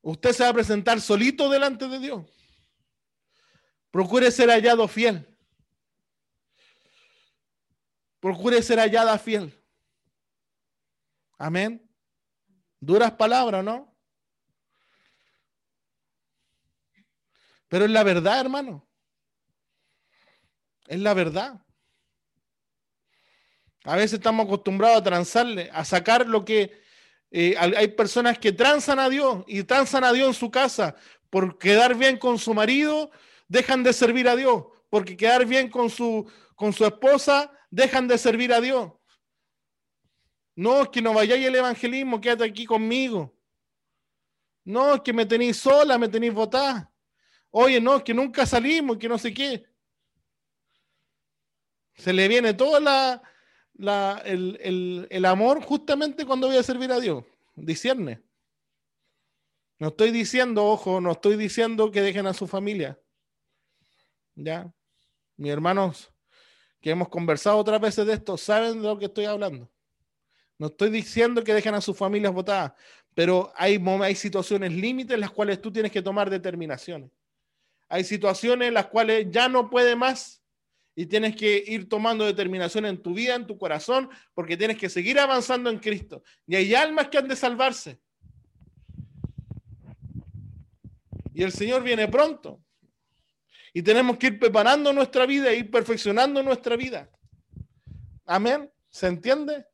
Usted 0.00 0.32
se 0.32 0.42
va 0.42 0.50
a 0.50 0.54
presentar 0.54 1.00
solito 1.00 1.48
delante 1.48 1.88
de 1.88 1.98
Dios. 1.98 2.26
Procure 3.90 4.30
ser 4.30 4.50
hallado 4.50 4.86
fiel. 4.86 5.26
Procure 8.20 8.62
ser 8.62 8.78
hallada 8.78 9.18
fiel. 9.18 9.54
Amén. 11.38 11.88
Duras 12.80 13.12
palabras, 13.12 13.64
¿no? 13.64 13.96
Pero 17.68 17.84
es 17.84 17.90
la 17.90 18.02
verdad, 18.02 18.40
hermano. 18.40 18.88
Es 20.86 20.98
la 20.98 21.14
verdad. 21.14 21.60
A 23.88 23.96
veces 23.96 24.14
estamos 24.14 24.44
acostumbrados 24.44 24.98
a 24.98 25.02
transarle, 25.04 25.70
a 25.72 25.82
sacar 25.82 26.26
lo 26.28 26.44
que... 26.44 26.86
Eh, 27.30 27.56
hay 27.58 27.88
personas 27.88 28.38
que 28.38 28.52
transan 28.52 28.98
a 28.98 29.08
Dios 29.08 29.44
y 29.46 29.62
transan 29.62 30.04
a 30.04 30.12
Dios 30.12 30.28
en 30.28 30.34
su 30.34 30.50
casa 30.50 30.94
por 31.30 31.58
quedar 31.58 31.94
bien 31.94 32.18
con 32.18 32.38
su 32.38 32.52
marido, 32.52 33.10
dejan 33.48 33.82
de 33.82 33.94
servir 33.94 34.28
a 34.28 34.36
Dios. 34.36 34.64
Porque 34.90 35.16
quedar 35.16 35.46
bien 35.46 35.70
con 35.70 35.88
su, 35.88 36.30
con 36.54 36.74
su 36.74 36.84
esposa, 36.84 37.50
dejan 37.70 38.08
de 38.08 38.18
servir 38.18 38.52
a 38.52 38.60
Dios. 38.60 38.92
No, 40.54 40.82
es 40.82 40.88
que 40.88 41.00
no 41.00 41.14
vayáis 41.14 41.46
el 41.46 41.54
evangelismo, 41.54 42.20
quédate 42.20 42.44
aquí 42.44 42.66
conmigo. 42.66 43.34
No, 44.64 44.96
es 44.96 45.00
que 45.00 45.14
me 45.14 45.24
tenéis 45.24 45.56
sola, 45.56 45.96
me 45.96 46.08
tenéis 46.08 46.34
votada. 46.34 46.90
Oye, 47.50 47.80
no, 47.80 47.96
es 47.96 48.02
que 48.02 48.12
nunca 48.12 48.44
salimos, 48.44 48.98
que 48.98 49.08
no 49.08 49.16
sé 49.16 49.32
qué. 49.32 49.64
Se 51.94 52.12
le 52.12 52.28
viene 52.28 52.52
toda 52.54 52.80
la, 52.80 53.22
el, 53.78 55.24
amor 55.24 55.62
justamente 55.62 56.26
cuando 56.26 56.48
voy 56.48 56.56
a 56.56 56.62
servir 56.62 56.90
a 56.92 57.00
Dios. 57.00 57.24
Discierne. 57.54 58.22
No 59.78 59.88
estoy 59.88 60.10
diciendo, 60.10 60.64
ojo, 60.64 61.00
no 61.00 61.12
estoy 61.12 61.36
diciendo 61.36 61.90
que 61.90 62.02
dejen 62.02 62.26
a 62.26 62.34
su 62.34 62.46
familia. 62.46 62.98
Ya. 64.34 64.72
Mis 65.36 65.52
hermanos 65.52 66.12
que 66.80 66.90
hemos 66.90 67.08
conversado 67.08 67.56
otras 67.58 67.80
veces 67.80 68.06
de 68.06 68.14
esto 68.14 68.36
saben 68.36 68.80
de 68.82 68.88
lo 68.88 68.98
que 68.98 69.06
estoy 69.06 69.24
hablando. 69.24 69.70
No 70.58 70.68
estoy 70.68 70.90
diciendo 70.90 71.44
que 71.44 71.54
dejen 71.54 71.74
a 71.74 71.80
sus 71.80 71.96
familias 71.96 72.32
votadas, 72.32 72.72
pero 73.14 73.52
hay, 73.56 73.82
hay 74.02 74.14
situaciones 74.16 74.72
límites 74.72 75.14
en 75.14 75.20
las 75.20 75.30
cuales 75.30 75.60
tú 75.60 75.72
tienes 75.72 75.92
que 75.92 76.02
tomar 76.02 76.28
determinaciones. 76.28 77.10
Hay 77.88 78.04
situaciones 78.04 78.68
en 78.68 78.74
las 78.74 78.86
cuales 78.86 79.28
ya 79.30 79.48
no 79.48 79.70
puede 79.70 79.96
más 79.96 80.37
y 80.98 81.06
tienes 81.06 81.36
que 81.36 81.62
ir 81.64 81.88
tomando 81.88 82.24
determinación 82.24 82.84
en 82.84 83.00
tu 83.00 83.14
vida, 83.14 83.36
en 83.36 83.46
tu 83.46 83.56
corazón, 83.56 84.10
porque 84.34 84.56
tienes 84.56 84.76
que 84.76 84.88
seguir 84.88 85.16
avanzando 85.20 85.70
en 85.70 85.78
Cristo. 85.78 86.24
Y 86.44 86.56
hay 86.56 86.74
almas 86.74 87.06
que 87.06 87.18
han 87.18 87.28
de 87.28 87.36
salvarse. 87.36 88.00
Y 91.32 91.44
el 91.44 91.52
Señor 91.52 91.84
viene 91.84 92.08
pronto. 92.08 92.60
Y 93.72 93.80
tenemos 93.80 94.18
que 94.18 94.26
ir 94.26 94.40
preparando 94.40 94.92
nuestra 94.92 95.24
vida, 95.24 95.52
ir 95.52 95.70
perfeccionando 95.70 96.42
nuestra 96.42 96.74
vida. 96.74 97.08
Amén. 98.26 98.68
¿Se 98.90 99.06
entiende? 99.06 99.64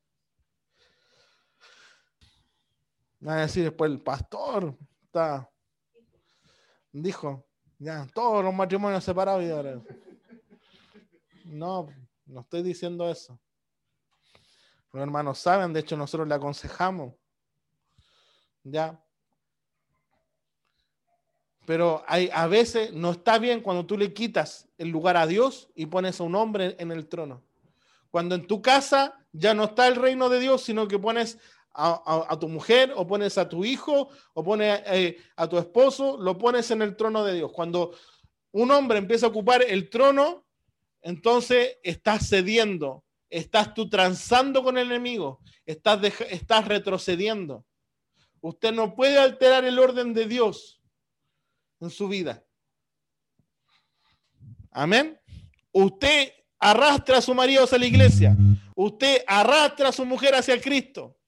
A 3.24 3.36
decir 3.36 3.64
después 3.64 3.90
el 3.90 4.02
pastor 4.02 4.76
está, 5.04 5.50
dijo, 6.92 7.46
ya, 7.78 8.06
todos 8.12 8.44
los 8.44 8.52
matrimonios 8.52 9.02
separados 9.02 9.42
y 9.42 9.48
ahora. 9.48 9.80
No, 11.44 11.88
no 12.26 12.40
estoy 12.40 12.62
diciendo 12.62 13.08
eso. 13.08 13.38
Los 14.92 15.02
hermanos 15.02 15.38
saben, 15.38 15.72
de 15.72 15.80
hecho 15.80 15.96
nosotros 15.96 16.26
le 16.26 16.34
aconsejamos. 16.34 17.14
Ya. 18.62 19.00
Pero 21.66 22.02
hay, 22.06 22.30
a 22.32 22.46
veces 22.46 22.92
no 22.92 23.12
está 23.12 23.38
bien 23.38 23.60
cuando 23.60 23.86
tú 23.86 23.96
le 23.96 24.12
quitas 24.12 24.68
el 24.78 24.88
lugar 24.88 25.16
a 25.16 25.26
Dios 25.26 25.70
y 25.74 25.86
pones 25.86 26.20
a 26.20 26.24
un 26.24 26.34
hombre 26.34 26.76
en 26.78 26.92
el 26.92 27.08
trono. 27.08 27.42
Cuando 28.10 28.34
en 28.34 28.46
tu 28.46 28.62
casa 28.62 29.18
ya 29.32 29.54
no 29.54 29.64
está 29.64 29.88
el 29.88 29.96
reino 29.96 30.28
de 30.28 30.40
Dios, 30.40 30.62
sino 30.62 30.86
que 30.86 30.98
pones 30.98 31.38
a, 31.74 32.36
tu 32.38 32.48
mujer 32.48 32.92
o 32.94 33.06
pones 33.06 33.36
a 33.36 33.48
tu 33.48 33.64
hijo 33.64 34.08
o 34.32 34.44
pones 34.44 34.80
eh, 34.86 35.18
a 35.36 35.48
tu 35.48 35.58
esposo, 35.58 36.16
lo 36.18 36.38
pones 36.38 36.70
en 36.70 36.82
el 36.82 36.96
trono 36.96 37.24
de 37.24 37.34
Dios. 37.34 37.50
Cuando 37.52 37.92
un 38.52 38.70
hombre 38.70 38.98
empieza 38.98 39.26
a 39.26 39.30
ocupar 39.30 39.62
el 39.62 39.90
trono, 39.90 40.43
entonces 41.04 41.76
estás 41.82 42.30
cediendo, 42.30 43.04
estás 43.28 43.74
tú 43.74 43.90
transando 43.90 44.64
con 44.64 44.78
el 44.78 44.86
enemigo, 44.86 45.38
estás, 45.66 46.02
estás 46.30 46.66
retrocediendo. 46.66 47.66
Usted 48.40 48.72
no 48.72 48.94
puede 48.94 49.18
alterar 49.18 49.66
el 49.66 49.78
orden 49.78 50.14
de 50.14 50.26
Dios 50.26 50.82
en 51.80 51.90
su 51.90 52.08
vida. 52.08 52.42
Amén. 54.70 55.20
Usted 55.72 56.32
arrastra 56.58 57.18
a 57.18 57.22
su 57.22 57.34
marido 57.34 57.64
hacia 57.64 57.78
la 57.78 57.86
iglesia. 57.86 58.34
Usted 58.74 59.24
arrastra 59.26 59.90
a 59.90 59.92
su 59.92 60.06
mujer 60.06 60.34
hacia 60.34 60.58
Cristo. 60.58 61.18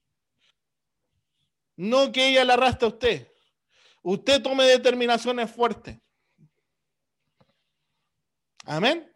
No 1.75 2.11
que 2.11 2.29
ella 2.29 2.43
la 2.43 2.55
arrastre 2.55 2.87
a 2.87 2.89
usted. 2.89 3.31
Usted 4.01 4.41
tome 4.41 4.63
determinaciones 4.63 5.51
fuertes. 5.51 5.99
Amén. 8.65 9.07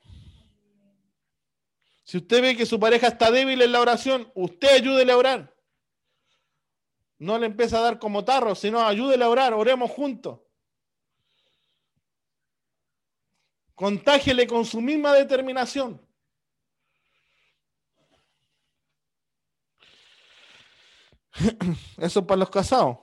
Si 2.11 2.17
usted 2.17 2.41
ve 2.41 2.57
que 2.57 2.65
su 2.65 2.77
pareja 2.77 3.07
está 3.07 3.31
débil 3.31 3.61
en 3.61 3.71
la 3.71 3.79
oración, 3.79 4.29
usted 4.35 4.67
ayúdele 4.67 5.13
a 5.13 5.17
orar. 5.17 5.55
No 7.19 7.39
le 7.39 7.45
empieza 7.45 7.77
a 7.77 7.81
dar 7.83 7.99
como 7.99 8.25
tarro, 8.25 8.53
sino 8.53 8.85
ayúdele 8.85 9.23
a 9.23 9.29
orar, 9.29 9.53
oremos 9.53 9.89
juntos. 9.91 10.41
Contágele 13.75 14.45
con 14.45 14.65
su 14.65 14.81
misma 14.81 15.13
determinación. 15.13 16.05
Eso 21.97 22.19
es 22.19 22.25
para 22.25 22.39
los 22.39 22.49
casados. 22.49 22.97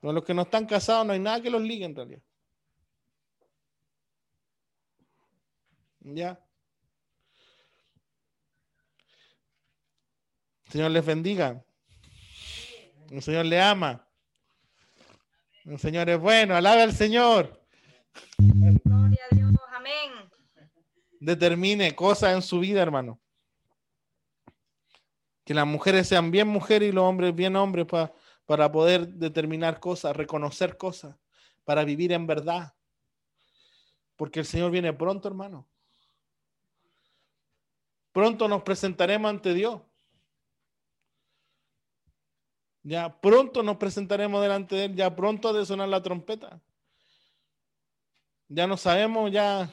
Para 0.00 0.14
los 0.14 0.24
que 0.24 0.34
no 0.34 0.42
están 0.42 0.66
casados 0.66 1.06
no 1.06 1.12
hay 1.12 1.20
nada 1.20 1.40
que 1.40 1.50
los 1.50 1.62
ligue 1.62 1.84
en 1.84 1.94
realidad. 1.94 2.24
Ya. 6.04 6.40
El 10.66 10.72
Señor 10.72 10.90
les 10.92 11.04
bendiga. 11.04 11.64
El 13.10 13.22
Señor 13.22 13.46
le 13.46 13.60
ama. 13.60 14.08
El 15.64 15.78
Señor 15.78 16.08
es 16.08 16.20
bueno. 16.20 16.54
Alabe 16.54 16.82
al 16.82 16.92
Señor. 16.92 17.60
Gloria 18.38 19.20
a 19.30 19.34
Dios. 19.34 19.52
Amén. 19.72 20.30
Determine 21.18 21.94
cosas 21.96 22.34
en 22.34 22.42
su 22.42 22.60
vida, 22.60 22.80
hermano 22.80 23.20
que 25.44 25.54
las 25.54 25.66
mujeres 25.66 26.08
sean 26.08 26.30
bien 26.30 26.48
mujeres 26.48 26.88
y 26.88 26.92
los 26.92 27.04
hombres 27.04 27.34
bien 27.34 27.54
hombres 27.56 27.86
para 28.46 28.72
poder 28.72 29.06
determinar 29.08 29.78
cosas, 29.78 30.16
reconocer 30.16 30.76
cosas, 30.76 31.16
para 31.64 31.84
vivir 31.84 32.12
en 32.12 32.26
verdad. 32.26 32.74
Porque 34.16 34.40
el 34.40 34.46
Señor 34.46 34.70
viene 34.70 34.92
pronto, 34.92 35.28
hermano. 35.28 35.68
Pronto 38.14 38.46
nos 38.46 38.62
presentaremos 38.62 39.28
ante 39.28 39.52
Dios. 39.52 39.82
Ya 42.84 43.20
pronto 43.20 43.60
nos 43.64 43.76
presentaremos 43.76 44.40
delante 44.40 44.76
de 44.76 44.84
Él, 44.84 44.94
ya 44.94 45.16
pronto 45.16 45.48
ha 45.48 45.52
de 45.52 45.66
sonar 45.66 45.88
la 45.88 46.00
trompeta. 46.00 46.62
Ya 48.46 48.68
no 48.68 48.76
sabemos 48.76 49.32
ya 49.32 49.68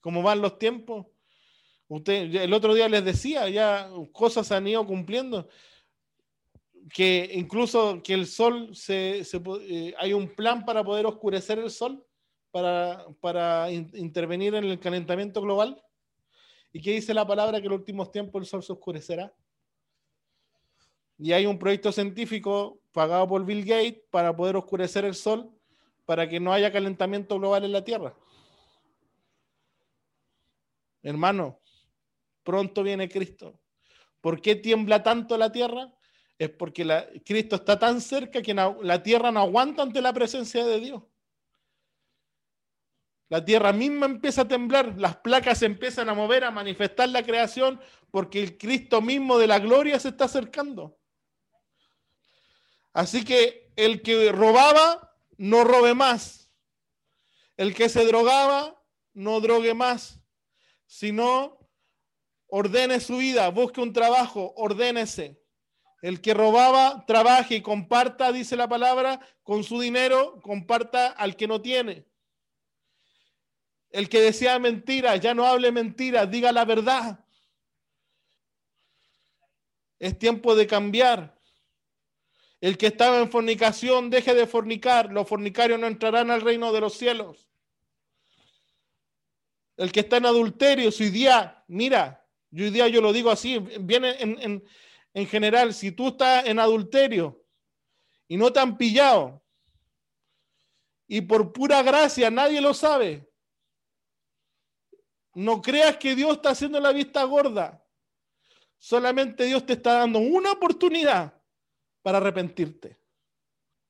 cómo 0.00 0.22
van 0.22 0.42
los 0.42 0.58
tiempos. 0.58 1.06
Usted, 1.86 2.34
el 2.34 2.52
otro 2.52 2.74
día 2.74 2.88
les 2.88 3.04
decía, 3.04 3.48
ya 3.48 3.88
cosas 4.10 4.50
han 4.50 4.66
ido 4.66 4.84
cumpliendo, 4.84 5.48
que 6.92 7.30
incluso 7.32 8.02
que 8.02 8.14
el 8.14 8.26
sol, 8.26 8.74
se, 8.74 9.20
eh, 9.20 9.94
hay 9.98 10.12
un 10.14 10.34
plan 10.34 10.64
para 10.64 10.82
poder 10.82 11.06
oscurecer 11.06 11.60
el 11.60 11.70
sol, 11.70 12.04
para, 12.50 13.06
para 13.20 13.70
intervenir 13.70 14.56
en 14.56 14.64
el 14.64 14.80
calentamiento 14.80 15.40
global. 15.40 15.80
¿Y 16.72 16.80
qué 16.80 16.92
dice 16.92 17.14
la 17.14 17.26
palabra? 17.26 17.60
Que 17.60 17.66
en 17.66 17.72
los 17.72 17.80
últimos 17.80 18.10
tiempos 18.10 18.42
el 18.42 18.46
sol 18.46 18.62
se 18.62 18.72
oscurecerá. 18.72 19.32
Y 21.18 21.32
hay 21.32 21.46
un 21.46 21.58
proyecto 21.58 21.90
científico 21.90 22.80
pagado 22.92 23.26
por 23.26 23.44
Bill 23.44 23.64
Gates 23.64 24.02
para 24.10 24.34
poder 24.34 24.56
oscurecer 24.56 25.04
el 25.04 25.14
sol 25.14 25.50
para 26.04 26.28
que 26.28 26.40
no 26.40 26.52
haya 26.52 26.72
calentamiento 26.72 27.38
global 27.38 27.64
en 27.64 27.72
la 27.72 27.84
Tierra. 27.84 28.14
Hermano, 31.02 31.60
pronto 32.42 32.82
viene 32.82 33.08
Cristo. 33.08 33.60
¿Por 34.20 34.40
qué 34.40 34.56
tiembla 34.56 35.02
tanto 35.02 35.36
la 35.36 35.52
tierra? 35.52 35.92
Es 36.38 36.50
porque 36.50 36.84
Cristo 37.24 37.56
está 37.56 37.78
tan 37.78 38.00
cerca 38.00 38.42
que 38.42 38.54
la 38.54 39.02
tierra 39.02 39.30
no 39.30 39.40
aguanta 39.40 39.82
ante 39.82 40.00
la 40.00 40.12
presencia 40.12 40.64
de 40.64 40.80
Dios. 40.80 41.02
La 43.28 43.44
tierra 43.44 43.72
misma 43.72 44.06
empieza 44.06 44.42
a 44.42 44.48
temblar, 44.48 44.94
las 44.96 45.16
placas 45.16 45.58
se 45.58 45.66
empiezan 45.66 46.08
a 46.08 46.14
mover, 46.14 46.44
a 46.44 46.50
manifestar 46.50 47.10
la 47.10 47.22
creación, 47.22 47.78
porque 48.10 48.42
el 48.42 48.56
Cristo 48.56 49.02
mismo 49.02 49.38
de 49.38 49.46
la 49.46 49.58
gloria 49.58 50.00
se 50.00 50.08
está 50.08 50.24
acercando. 50.24 50.98
Así 52.94 53.24
que 53.24 53.70
el 53.76 54.02
que 54.02 54.32
robaba, 54.32 55.14
no 55.36 55.64
robe 55.64 55.94
más. 55.94 56.50
El 57.56 57.74
que 57.74 57.88
se 57.88 58.04
drogaba, 58.06 58.82
no 59.12 59.40
drogue 59.40 59.74
más, 59.74 60.20
sino 60.86 61.58
ordene 62.46 62.98
su 63.00 63.18
vida, 63.18 63.50
busque 63.50 63.80
un 63.80 63.92
trabajo, 63.92 64.54
ordénese. 64.56 65.42
El 66.00 66.20
que 66.20 66.32
robaba, 66.32 67.04
trabaje 67.06 67.56
y 67.56 67.62
comparta, 67.62 68.32
dice 68.32 68.56
la 68.56 68.68
palabra, 68.68 69.20
con 69.42 69.64
su 69.64 69.80
dinero, 69.80 70.40
comparta 70.40 71.08
al 71.08 71.36
que 71.36 71.48
no 71.48 71.60
tiene. 71.60 72.06
El 73.90 74.08
que 74.08 74.20
decía 74.20 74.58
mentira, 74.58 75.16
ya 75.16 75.34
no 75.34 75.46
hable 75.46 75.72
mentira, 75.72 76.26
diga 76.26 76.52
la 76.52 76.64
verdad. 76.64 77.24
Es 79.98 80.18
tiempo 80.18 80.54
de 80.54 80.66
cambiar. 80.66 81.38
El 82.60 82.76
que 82.76 82.88
estaba 82.88 83.20
en 83.20 83.30
fornicación, 83.30 84.10
deje 84.10 84.34
de 84.34 84.46
fornicar. 84.46 85.12
Los 85.12 85.28
fornicarios 85.28 85.78
no 85.78 85.86
entrarán 85.86 86.30
al 86.30 86.42
reino 86.42 86.72
de 86.72 86.80
los 86.80 86.94
cielos. 86.94 87.48
El 89.76 89.92
que 89.92 90.00
está 90.00 90.16
en 90.16 90.26
adulterio, 90.26 90.90
su 90.90 91.04
día, 91.04 91.64
mira, 91.68 92.26
yo 92.50 92.64
hoy 92.64 92.70
día 92.70 92.88
yo 92.88 93.00
lo 93.00 93.12
digo 93.12 93.30
así, 93.30 93.58
viene 93.58 94.16
en, 94.18 94.64
en 95.14 95.26
general, 95.26 95.72
si 95.72 95.92
tú 95.92 96.08
estás 96.08 96.46
en 96.46 96.58
adulterio 96.58 97.44
y 98.26 98.36
no 98.36 98.52
te 98.52 98.58
han 98.58 98.76
pillado, 98.76 99.44
y 101.06 101.20
por 101.22 101.52
pura 101.52 101.82
gracia 101.82 102.30
nadie 102.30 102.60
lo 102.60 102.74
sabe, 102.74 103.27
no 105.34 105.62
creas 105.62 105.96
que 105.96 106.14
Dios 106.14 106.36
está 106.36 106.50
haciendo 106.50 106.80
la 106.80 106.92
vista 106.92 107.22
gorda. 107.24 107.84
Solamente 108.78 109.44
Dios 109.44 109.66
te 109.66 109.74
está 109.74 109.94
dando 109.94 110.18
una 110.18 110.52
oportunidad 110.52 111.40
para 112.02 112.18
arrepentirte. 112.18 112.98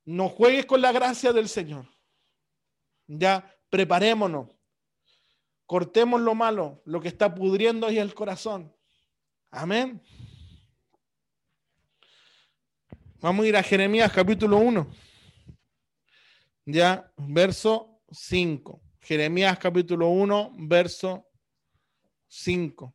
No 0.05 0.29
juegues 0.29 0.67
con 0.67 0.81
la 0.81 0.93
gracia 0.93 1.33
del 1.33 1.49
Señor. 1.49 1.87
Ya 3.07 3.55
preparémonos. 3.69 4.49
Cortemos 5.67 6.21
lo 6.21 6.35
malo, 6.35 6.81
lo 6.87 7.01
que 7.01 7.09
está 7.09 7.35
pudriendo 7.35 7.87
ahí 7.87 7.99
el 7.99 8.15
corazón. 8.15 8.75
Amén. 9.51 10.03
Vamos 13.21 13.45
a 13.45 13.49
ir 13.49 13.57
a 13.57 13.63
Jeremías 13.63 14.11
capítulo 14.13 14.57
1. 14.59 14.89
Ya, 16.65 17.13
verso 17.17 18.01
5. 18.11 18.83
Jeremías 19.01 19.59
capítulo 19.59 20.09
1, 20.09 20.53
verso 20.59 21.28
5. 22.29 22.95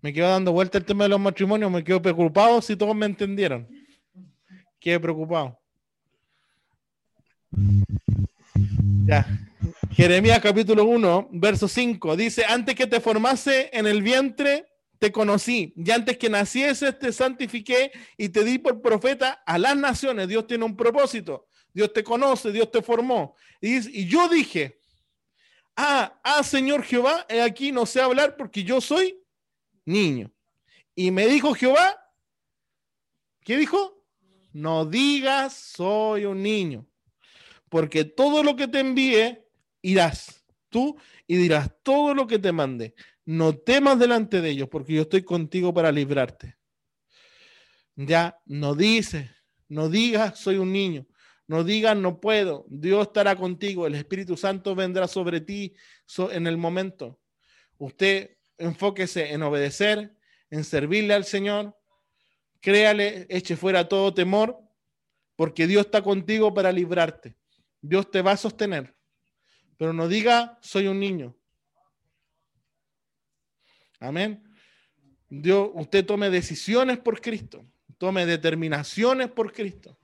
Me 0.00 0.12
quedo 0.12 0.28
dando 0.28 0.52
vuelta 0.52 0.78
el 0.78 0.84
tema 0.84 1.04
de 1.04 1.10
los 1.10 1.20
matrimonios, 1.20 1.70
me 1.70 1.82
quedo 1.82 2.00
preocupado 2.00 2.60
si 2.60 2.76
todos 2.76 2.94
me 2.94 3.06
entendieron. 3.06 3.68
Quedé 4.78 5.00
preocupado. 5.00 5.58
Ya. 9.06 9.26
Jeremías 9.92 10.40
capítulo 10.40 10.84
1, 10.84 11.28
verso 11.32 11.68
5, 11.68 12.16
dice, 12.16 12.44
antes 12.44 12.74
que 12.74 12.86
te 12.86 13.00
formase 13.00 13.70
en 13.72 13.86
el 13.86 14.02
vientre, 14.02 14.66
te 14.98 15.12
conocí, 15.12 15.72
y 15.76 15.90
antes 15.90 16.18
que 16.18 16.28
nacieses, 16.28 16.98
te 16.98 17.12
santifiqué 17.12 17.92
y 18.16 18.28
te 18.28 18.44
di 18.44 18.58
por 18.58 18.80
profeta 18.82 19.42
a 19.46 19.58
las 19.58 19.76
naciones. 19.76 20.28
Dios 20.28 20.46
tiene 20.46 20.64
un 20.64 20.76
propósito, 20.76 21.46
Dios 21.72 21.92
te 21.92 22.02
conoce, 22.02 22.52
Dios 22.52 22.70
te 22.70 22.82
formó. 22.82 23.36
Y 23.60 24.06
yo 24.06 24.28
dije, 24.28 24.80
ah, 25.76 26.20
ah, 26.22 26.42
Señor 26.42 26.82
Jehová, 26.82 27.26
aquí 27.44 27.72
no 27.72 27.86
sé 27.86 28.00
hablar 28.00 28.36
porque 28.36 28.64
yo 28.64 28.80
soy 28.80 29.18
niño. 29.84 30.32
Y 30.94 31.10
me 31.10 31.26
dijo 31.26 31.54
Jehová, 31.54 32.00
¿qué 33.40 33.56
dijo? 33.56 33.94
no 34.54 34.86
digas 34.86 35.52
soy 35.52 36.24
un 36.24 36.42
niño, 36.42 36.86
porque 37.68 38.04
todo 38.04 38.42
lo 38.42 38.56
que 38.56 38.68
te 38.68 38.78
envíe 38.80 39.44
irás 39.82 40.46
tú 40.70 40.96
y 41.26 41.36
dirás 41.36 41.70
todo 41.82 42.14
lo 42.14 42.26
que 42.26 42.38
te 42.38 42.52
mande. 42.52 42.94
No 43.26 43.56
temas 43.56 43.98
delante 43.98 44.40
de 44.40 44.50
ellos, 44.50 44.68
porque 44.68 44.94
yo 44.94 45.02
estoy 45.02 45.22
contigo 45.22 45.74
para 45.74 45.90
librarte. 45.90 46.56
Ya 47.96 48.40
no 48.46 48.74
dice, 48.74 49.30
no 49.68 49.88
digas 49.88 50.38
soy 50.38 50.56
un 50.56 50.72
niño, 50.72 51.06
no 51.46 51.64
digas 51.64 51.96
no 51.96 52.20
puedo, 52.20 52.64
Dios 52.68 53.08
estará 53.08 53.36
contigo, 53.36 53.86
el 53.86 53.94
Espíritu 53.94 54.36
Santo 54.36 54.74
vendrá 54.74 55.06
sobre 55.08 55.40
ti 55.40 55.74
en 56.30 56.46
el 56.46 56.56
momento. 56.56 57.20
Usted 57.78 58.36
enfóquese 58.56 59.32
en 59.32 59.42
obedecer, 59.42 60.16
en 60.50 60.64
servirle 60.64 61.14
al 61.14 61.24
Señor, 61.24 61.76
créale, 62.60 63.26
eche 63.28 63.56
fuera 63.56 63.88
todo 63.88 64.14
temor, 64.14 64.58
porque 65.36 65.66
Dios 65.66 65.86
está 65.86 66.02
contigo 66.02 66.54
para 66.54 66.72
librarte. 66.72 67.36
Dios 67.80 68.10
te 68.10 68.22
va 68.22 68.32
a 68.32 68.36
sostener. 68.36 68.94
Pero 69.76 69.92
no 69.92 70.08
diga, 70.08 70.58
soy 70.62 70.86
un 70.86 71.00
niño. 71.00 71.36
Amén. 74.00 74.42
Dios, 75.28 75.70
usted 75.74 76.06
tome 76.06 76.30
decisiones 76.30 76.98
por 76.98 77.20
Cristo, 77.20 77.66
tome 77.98 78.24
determinaciones 78.24 79.28
por 79.28 79.52
Cristo. 79.52 79.98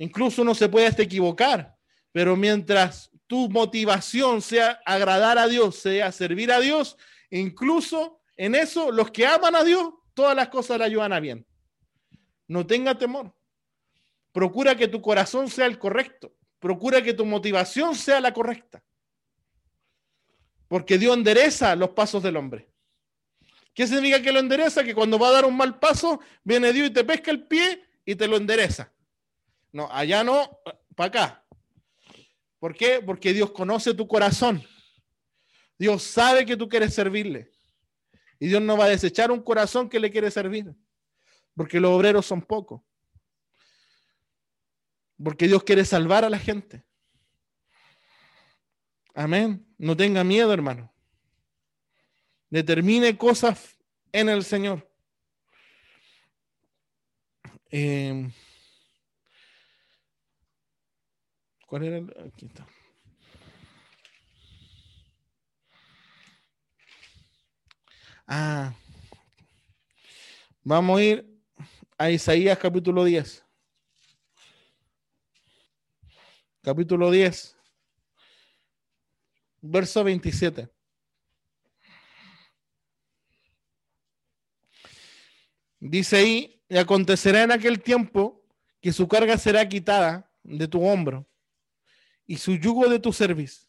Incluso 0.00 0.40
uno 0.40 0.54
se 0.54 0.70
puede 0.70 0.86
hasta 0.86 1.02
equivocar, 1.02 1.76
pero 2.10 2.34
mientras 2.34 3.10
tu 3.26 3.50
motivación 3.50 4.40
sea 4.40 4.80
agradar 4.86 5.36
a 5.36 5.46
Dios, 5.46 5.76
sea 5.76 6.10
servir 6.10 6.50
a 6.50 6.58
Dios, 6.58 6.96
incluso 7.30 8.22
en 8.38 8.54
eso 8.54 8.90
los 8.90 9.10
que 9.10 9.26
aman 9.26 9.54
a 9.54 9.62
Dios, 9.62 9.92
todas 10.14 10.34
las 10.34 10.48
cosas 10.48 10.78
le 10.78 10.86
ayudan 10.86 11.12
a 11.12 11.20
bien. 11.20 11.46
No 12.48 12.66
tenga 12.66 12.96
temor. 12.96 13.36
Procura 14.32 14.74
que 14.74 14.88
tu 14.88 15.02
corazón 15.02 15.50
sea 15.50 15.66
el 15.66 15.78
correcto. 15.78 16.34
Procura 16.58 17.02
que 17.02 17.12
tu 17.12 17.26
motivación 17.26 17.94
sea 17.94 18.22
la 18.22 18.32
correcta. 18.32 18.82
Porque 20.66 20.96
Dios 20.96 21.14
endereza 21.14 21.76
los 21.76 21.90
pasos 21.90 22.22
del 22.22 22.38
hombre. 22.38 22.70
¿Qué 23.74 23.86
significa 23.86 24.22
que 24.22 24.32
lo 24.32 24.40
endereza? 24.40 24.82
Que 24.82 24.94
cuando 24.94 25.18
va 25.18 25.28
a 25.28 25.32
dar 25.32 25.44
un 25.44 25.58
mal 25.58 25.78
paso, 25.78 26.20
viene 26.42 26.72
Dios 26.72 26.88
y 26.88 26.90
te 26.90 27.04
pesca 27.04 27.30
el 27.30 27.46
pie 27.46 27.84
y 28.06 28.14
te 28.14 28.26
lo 28.26 28.38
endereza. 28.38 28.90
No, 29.72 29.88
allá 29.90 30.24
no, 30.24 30.58
para 30.96 31.08
acá. 31.08 31.44
¿Por 32.58 32.76
qué? 32.76 33.00
Porque 33.04 33.32
Dios 33.32 33.52
conoce 33.52 33.94
tu 33.94 34.06
corazón. 34.06 34.62
Dios 35.78 36.02
sabe 36.02 36.44
que 36.44 36.56
tú 36.56 36.68
quieres 36.68 36.92
servirle. 36.94 37.50
Y 38.38 38.48
Dios 38.48 38.60
no 38.60 38.76
va 38.76 38.84
a 38.84 38.90
desechar 38.90 39.30
un 39.30 39.42
corazón 39.42 39.88
que 39.88 40.00
le 40.00 40.10
quiere 40.10 40.30
servir. 40.30 40.74
Porque 41.54 41.80
los 41.80 41.90
obreros 41.90 42.26
son 42.26 42.42
pocos. 42.42 42.82
Porque 45.22 45.46
Dios 45.46 45.62
quiere 45.62 45.84
salvar 45.84 46.24
a 46.24 46.30
la 46.30 46.38
gente. 46.38 46.84
Amén. 49.14 49.66
No 49.78 49.96
tenga 49.96 50.24
miedo, 50.24 50.52
hermano. 50.52 50.92
Determine 52.48 53.16
cosas 53.16 53.76
en 54.12 54.28
el 54.28 54.44
Señor. 54.44 54.90
Eh, 57.70 58.30
¿Cuál 61.70 61.84
era 61.84 61.98
el? 61.98 62.10
Aquí 62.26 62.46
está. 62.46 62.66
Ah. 68.26 68.74
Vamos 70.64 70.98
a 70.98 71.02
ir 71.04 71.42
a 71.96 72.10
Isaías 72.10 72.58
capítulo 72.58 73.04
10. 73.04 73.44
Capítulo 76.60 77.08
10. 77.08 77.56
Verso 79.60 80.02
27. 80.02 80.68
Dice 85.78 86.16
ahí, 86.16 86.64
y 86.68 86.78
acontecerá 86.78 87.44
en 87.44 87.52
aquel 87.52 87.80
tiempo 87.80 88.44
que 88.80 88.92
su 88.92 89.06
carga 89.06 89.38
será 89.38 89.68
quitada 89.68 90.28
de 90.42 90.66
tu 90.66 90.82
hombro 90.84 91.29
y 92.30 92.36
su 92.36 92.54
yugo 92.54 92.88
de 92.88 93.00
tu 93.00 93.12
servicio. 93.12 93.66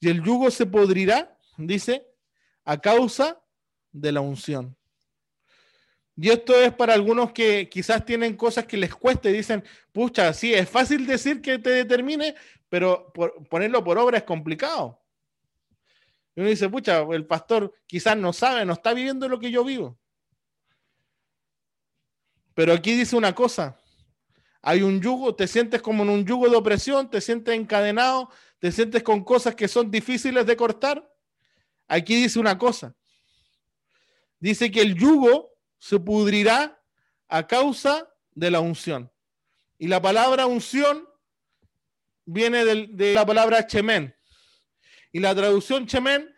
Y 0.00 0.08
el 0.08 0.24
yugo 0.24 0.50
se 0.50 0.64
podrirá, 0.64 1.38
dice, 1.58 2.06
a 2.64 2.80
causa 2.80 3.38
de 3.92 4.10
la 4.12 4.22
unción. 4.22 4.74
Y 6.16 6.30
esto 6.30 6.58
es 6.58 6.72
para 6.72 6.94
algunos 6.94 7.32
que 7.32 7.68
quizás 7.68 8.02
tienen 8.06 8.34
cosas 8.34 8.64
que 8.64 8.78
les 8.78 8.94
cueste 8.94 9.28
y 9.28 9.34
dicen, 9.34 9.62
pucha, 9.92 10.32
sí, 10.32 10.54
es 10.54 10.70
fácil 10.70 11.06
decir 11.06 11.42
que 11.42 11.58
te 11.58 11.68
determine, 11.68 12.34
pero 12.70 13.12
ponerlo 13.50 13.84
por 13.84 13.98
obra 13.98 14.16
es 14.16 14.24
complicado. 14.24 14.98
Y 16.34 16.40
uno 16.40 16.48
dice, 16.48 16.70
pucha, 16.70 17.02
el 17.10 17.26
pastor 17.26 17.74
quizás 17.86 18.16
no 18.16 18.32
sabe, 18.32 18.64
no 18.64 18.72
está 18.72 18.94
viviendo 18.94 19.28
lo 19.28 19.38
que 19.38 19.50
yo 19.50 19.64
vivo. 19.64 19.98
Pero 22.54 22.72
aquí 22.72 22.94
dice 22.94 23.16
una 23.16 23.34
cosa, 23.34 23.78
hay 24.62 24.82
un 24.82 25.00
yugo, 25.00 25.34
te 25.34 25.48
sientes 25.48 25.82
como 25.82 26.04
en 26.04 26.10
un 26.10 26.24
yugo 26.24 26.48
de 26.48 26.56
opresión, 26.56 27.10
te 27.10 27.20
sientes 27.20 27.54
encadenado, 27.54 28.30
te 28.60 28.70
sientes 28.70 29.02
con 29.02 29.24
cosas 29.24 29.56
que 29.56 29.66
son 29.66 29.90
difíciles 29.90 30.46
de 30.46 30.56
cortar. 30.56 31.12
Aquí 31.88 32.14
dice 32.14 32.38
una 32.38 32.56
cosa, 32.56 32.94
dice 34.38 34.70
que 34.70 34.80
el 34.80 34.94
yugo 34.94 35.50
se 35.78 35.98
pudrirá 35.98 36.80
a 37.28 37.46
causa 37.46 38.08
de 38.30 38.52
la 38.52 38.60
unción. 38.60 39.10
Y 39.78 39.88
la 39.88 40.00
palabra 40.00 40.46
unción 40.46 41.08
viene 42.24 42.64
de, 42.64 43.14
la 43.14 43.26
palabra 43.26 43.66
chemen. 43.66 44.14
Y 45.10 45.18
la 45.18 45.34
traducción 45.34 45.86
chemen 45.86 46.32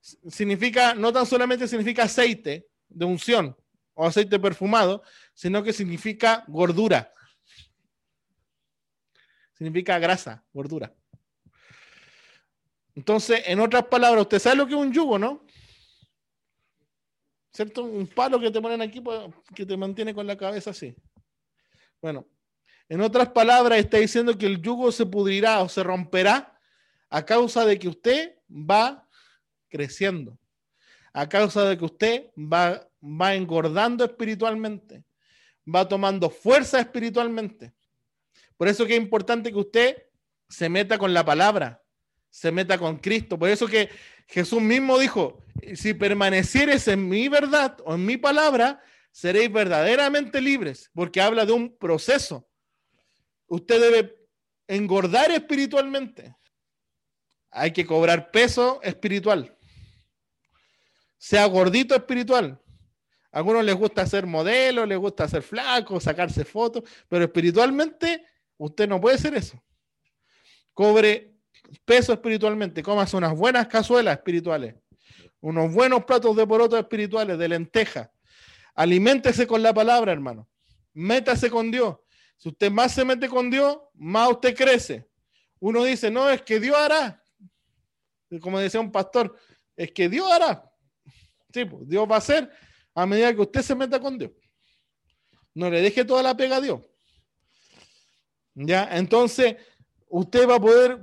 significa, 0.00 0.94
no 0.94 1.10
tan 1.10 1.24
solamente 1.24 1.66
significa 1.66 2.04
aceite 2.04 2.68
de 2.90 3.04
unción 3.06 3.56
o 3.94 4.06
aceite 4.06 4.38
perfumado, 4.38 5.02
sino 5.32 5.62
que 5.62 5.72
significa 5.72 6.44
gordura. 6.48 7.14
Significa 9.62 9.96
grasa, 10.00 10.44
gordura. 10.52 10.92
Entonces, 12.96 13.44
en 13.46 13.60
otras 13.60 13.84
palabras, 13.86 14.22
usted 14.22 14.40
sabe 14.40 14.56
lo 14.56 14.66
que 14.66 14.72
es 14.72 14.80
un 14.80 14.92
yugo, 14.92 15.20
¿no? 15.20 15.46
¿cierto? 17.52 17.84
Un 17.84 18.08
palo 18.08 18.40
que 18.40 18.50
te 18.50 18.60
ponen 18.60 18.82
aquí 18.82 19.00
pues, 19.00 19.20
que 19.54 19.64
te 19.64 19.76
mantiene 19.76 20.12
con 20.16 20.26
la 20.26 20.36
cabeza 20.36 20.70
así. 20.70 20.96
Bueno, 22.00 22.26
en 22.88 23.00
otras 23.02 23.28
palabras, 23.28 23.78
está 23.78 23.98
diciendo 23.98 24.36
que 24.36 24.46
el 24.46 24.60
yugo 24.60 24.90
se 24.90 25.06
pudrirá 25.06 25.60
o 25.60 25.68
se 25.68 25.84
romperá 25.84 26.58
a 27.08 27.24
causa 27.24 27.64
de 27.64 27.78
que 27.78 27.86
usted 27.86 28.38
va 28.50 29.08
creciendo, 29.68 30.36
a 31.12 31.28
causa 31.28 31.68
de 31.68 31.78
que 31.78 31.84
usted 31.84 32.30
va, 32.36 32.84
va 33.00 33.36
engordando 33.36 34.04
espiritualmente, 34.04 35.04
va 35.72 35.86
tomando 35.86 36.30
fuerza 36.30 36.80
espiritualmente. 36.80 37.72
Por 38.56 38.68
eso 38.68 38.86
que 38.86 38.94
es 38.94 39.00
importante 39.00 39.50
que 39.50 39.58
usted 39.58 39.96
se 40.48 40.68
meta 40.68 40.98
con 40.98 41.14
la 41.14 41.24
palabra, 41.24 41.82
se 42.30 42.52
meta 42.52 42.78
con 42.78 42.98
Cristo. 42.98 43.38
Por 43.38 43.48
eso 43.48 43.66
que 43.66 43.90
Jesús 44.28 44.62
mismo 44.62 44.98
dijo, 44.98 45.42
si 45.74 45.94
permanecieres 45.94 46.88
en 46.88 47.08
mi 47.08 47.28
verdad 47.28 47.78
o 47.84 47.94
en 47.94 48.06
mi 48.06 48.16
palabra, 48.16 48.82
seréis 49.10 49.52
verdaderamente 49.52 50.40
libres, 50.40 50.90
porque 50.94 51.20
habla 51.20 51.44
de 51.44 51.52
un 51.52 51.76
proceso. 51.76 52.48
Usted 53.46 53.80
debe 53.80 54.16
engordar 54.66 55.30
espiritualmente. 55.30 56.34
Hay 57.50 57.72
que 57.72 57.84
cobrar 57.84 58.30
peso 58.30 58.80
espiritual. 58.82 59.56
Sea 61.18 61.44
gordito 61.46 61.94
espiritual. 61.94 62.60
A 63.30 63.38
algunos 63.38 63.64
les 63.64 63.74
gusta 63.74 64.06
ser 64.06 64.26
modelo, 64.26 64.86
les 64.86 64.98
gusta 64.98 65.28
ser 65.28 65.42
flaco, 65.42 66.00
sacarse 66.00 66.44
fotos, 66.44 66.82
pero 67.08 67.24
espiritualmente 67.24 68.26
usted 68.64 68.88
no 68.88 69.00
puede 69.00 69.18
ser 69.18 69.34
eso. 69.34 69.62
Cobre 70.72 71.34
peso 71.84 72.12
espiritualmente, 72.12 72.82
comas 72.82 73.14
unas 73.14 73.36
buenas 73.36 73.66
cazuelas 73.66 74.16
espirituales 74.16 74.74
unos 75.42 75.74
buenos 75.74 76.04
platos 76.04 76.34
de 76.36 76.46
porotos 76.46 76.78
espirituales, 76.78 77.36
de 77.36 77.48
lenteja. 77.48 78.10
Aliméntese 78.74 79.46
con 79.46 79.62
la 79.62 79.74
palabra, 79.74 80.12
hermano. 80.12 80.48
Métase 80.94 81.50
con 81.50 81.70
Dios. 81.70 81.96
Si 82.38 82.48
usted 82.48 82.70
más 82.70 82.92
se 82.92 83.04
mete 83.04 83.28
con 83.28 83.50
Dios, 83.50 83.78
más 83.94 84.30
usted 84.30 84.56
crece. 84.56 85.08
Uno 85.58 85.84
dice, 85.84 86.10
no, 86.10 86.30
es 86.30 86.42
que 86.42 86.58
Dios 86.58 86.76
hará. 86.76 87.22
Como 88.40 88.58
decía 88.58 88.80
un 88.80 88.90
pastor, 88.90 89.36
es 89.76 89.90
que 89.92 90.08
Dios 90.08 90.30
hará. 90.30 90.72
Sí, 91.52 91.64
pues, 91.64 91.88
Dios 91.88 92.08
va 92.08 92.14
a 92.14 92.18
hacer 92.18 92.50
a 92.94 93.04
medida 93.04 93.34
que 93.34 93.40
usted 93.40 93.62
se 93.62 93.74
meta 93.74 94.00
con 94.00 94.16
Dios. 94.16 94.30
No 95.54 95.68
le 95.68 95.82
deje 95.82 96.04
toda 96.04 96.22
la 96.22 96.36
pega 96.36 96.56
a 96.56 96.60
Dios. 96.60 96.80
Ya, 98.54 98.88
entonces 98.92 99.56
usted 100.08 100.48
va 100.48 100.56
a 100.56 100.60
poder 100.60 101.00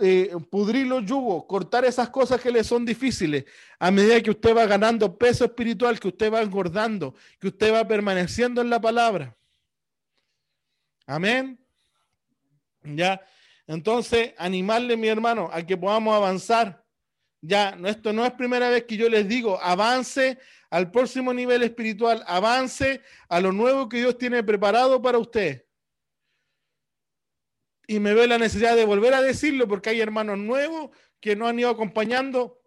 eh, 0.00 0.34
pudrir 0.50 0.86
los 0.86 1.04
yugos, 1.04 1.44
cortar 1.46 1.84
esas 1.84 2.10
cosas 2.10 2.40
que 2.40 2.50
le 2.50 2.64
son 2.64 2.84
difíciles, 2.84 3.44
a 3.78 3.90
medida 3.90 4.20
que 4.20 4.30
usted 4.30 4.56
va 4.56 4.66
ganando 4.66 5.16
peso 5.16 5.44
espiritual, 5.44 6.00
que 6.00 6.08
usted 6.08 6.32
va 6.32 6.42
engordando, 6.42 7.14
que 7.38 7.48
usted 7.48 7.72
va 7.72 7.86
permaneciendo 7.86 8.60
en 8.60 8.70
la 8.70 8.80
palabra. 8.80 9.36
Amén. 11.06 11.58
Ya. 12.82 13.20
Entonces, 13.66 14.34
animarle, 14.36 14.96
mi 14.96 15.08
hermano, 15.08 15.48
a 15.52 15.62
que 15.62 15.76
podamos 15.76 16.14
avanzar. 16.14 16.84
Ya, 17.40 17.78
esto 17.86 18.12
no 18.12 18.26
es 18.26 18.32
primera 18.32 18.68
vez 18.68 18.84
que 18.84 18.96
yo 18.96 19.08
les 19.08 19.28
digo, 19.28 19.60
avance 19.62 20.38
al 20.70 20.90
próximo 20.90 21.32
nivel 21.32 21.62
espiritual, 21.62 22.24
avance 22.26 23.00
a 23.28 23.40
lo 23.40 23.52
nuevo 23.52 23.88
que 23.88 23.98
Dios 23.98 24.18
tiene 24.18 24.42
preparado 24.42 25.00
para 25.00 25.18
usted. 25.18 25.67
Y 27.90 28.00
me 28.00 28.12
veo 28.12 28.26
la 28.26 28.36
necesidad 28.36 28.76
de 28.76 28.84
volver 28.84 29.14
a 29.14 29.22
decirlo 29.22 29.66
porque 29.66 29.88
hay 29.88 30.00
hermanos 30.00 30.36
nuevos 30.38 30.90
que 31.20 31.34
nos 31.34 31.48
han 31.48 31.58
ido 31.58 31.70
acompañando, 31.70 32.60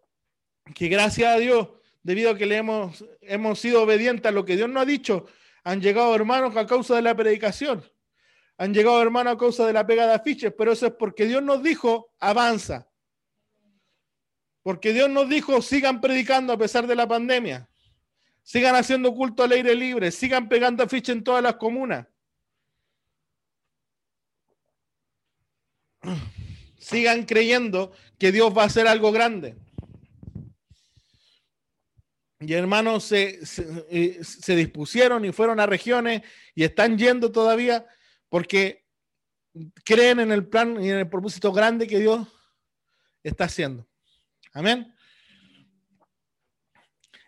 que 0.74 0.88
gracias 0.88 1.36
a 1.36 1.38
Dios, 1.38 1.70
debido 2.02 2.32
a 2.32 2.38
que 2.38 2.48
le 2.48 2.58
hemos, 2.58 3.06
hemos 3.22 3.60
sido 3.60 3.84
obedientes 3.84 4.26
a 4.26 4.32
lo 4.32 4.44
que 4.44 4.56
Dios 4.56 4.68
nos 4.68 4.82
ha 4.82 4.86
dicho, 4.86 5.28
han 5.64 5.80
llegado 5.80 6.16
hermanos 6.16 6.58
a 6.58 6.66
causa 6.66 6.96
de 6.96 7.04
la 7.04 7.16
predicación. 7.16 7.86
Han 8.58 8.74
llegado 8.74 9.00
hermanos 9.00 9.36
a 9.36 9.38
causa 9.38 9.68
de 9.68 9.74
la 9.74 9.86
pega 9.86 10.08
de 10.08 10.16
afiches, 10.16 10.54
pero 10.58 10.72
eso 10.72 10.88
es 10.88 10.94
porque 10.94 11.28
Dios 11.28 11.44
nos 11.44 11.62
dijo, 11.62 12.16
avanza. 12.20 12.90
Porque 14.64 14.92
Dios 14.92 15.08
nos 15.08 15.30
dijo, 15.30 15.62
sigan 15.62 16.02
predicando 16.02 16.52
a 16.54 16.58
pesar 16.58 16.88
de 16.88 16.96
la 16.96 17.08
pandemia. 17.08 17.70
Sigan 18.42 18.76
haciendo 18.76 19.14
culto 19.14 19.44
al 19.44 19.52
aire 19.52 19.76
libre. 19.76 20.12
Sigan 20.12 20.50
pegando 20.50 20.84
afiches 20.84 21.16
en 21.16 21.24
todas 21.24 21.44
las 21.44 21.56
comunas. 21.58 22.08
Sigan 26.80 27.26
creyendo 27.26 27.92
que 28.18 28.32
Dios 28.32 28.56
va 28.56 28.64
a 28.64 28.68
hacer 28.68 28.88
algo 28.88 29.12
grande. 29.12 29.56
Y 32.40 32.54
hermanos 32.54 33.04
se, 33.04 33.46
se, 33.46 34.56
dispusieron 34.56 35.24
y 35.26 35.32
fueron 35.32 35.60
a 35.60 35.68
regiones 35.68 36.24
y 36.56 36.64
están 36.64 36.98
yendo 36.98 37.32
todavía 37.32 37.86
porque 38.30 38.84
creen 39.84 40.20
en 40.22 40.32
el 40.32 40.48
plan 40.48 40.84
y 40.84 40.90
en 40.90 40.98
el 40.98 41.08
propósito 41.08 41.52
grande 41.52 41.86
que 41.86 42.00
Dios 42.00 42.28
está 43.22 43.44
haciendo. 43.44 43.88
Amén. 44.54 44.92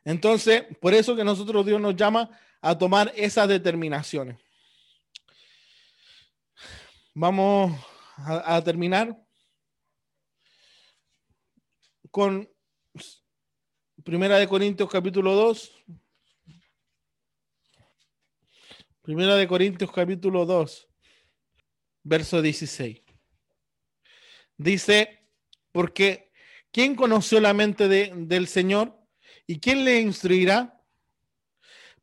Entonces, 0.04 0.64
por 0.82 0.96
eso 0.96 1.16
que 1.16 1.24
nosotros 1.24 1.64
Dios 1.64 1.80
nos 1.80 1.96
llama 1.96 2.30
a 2.60 2.76
tomar 2.76 3.14
esas 3.16 3.48
determinaciones. 3.48 4.38
Vamos 7.14 7.72
a, 8.18 8.62
terminar 8.64 9.18
con 12.12 12.50
Primera 14.04 14.38
de 14.38 14.48
Corintios 14.48 14.90
capítulo 14.90 15.34
2. 15.34 15.72
Primera 19.02 19.36
de 19.36 19.48
Corintios 19.48 19.92
capítulo 19.92 20.46
2, 20.46 20.90
verso 22.04 22.42
16. 22.42 23.02
Dice, 24.58 25.28
porque 25.72 26.32
¿quién 26.72 26.96
conoció 26.96 27.42
la 27.42 27.54
mente 27.54 27.88
del 27.88 28.48
Señor? 28.48 28.98
¿Y 29.46 29.60
quién 29.60 29.84
le 29.84 30.00
instruirá? 30.00 30.82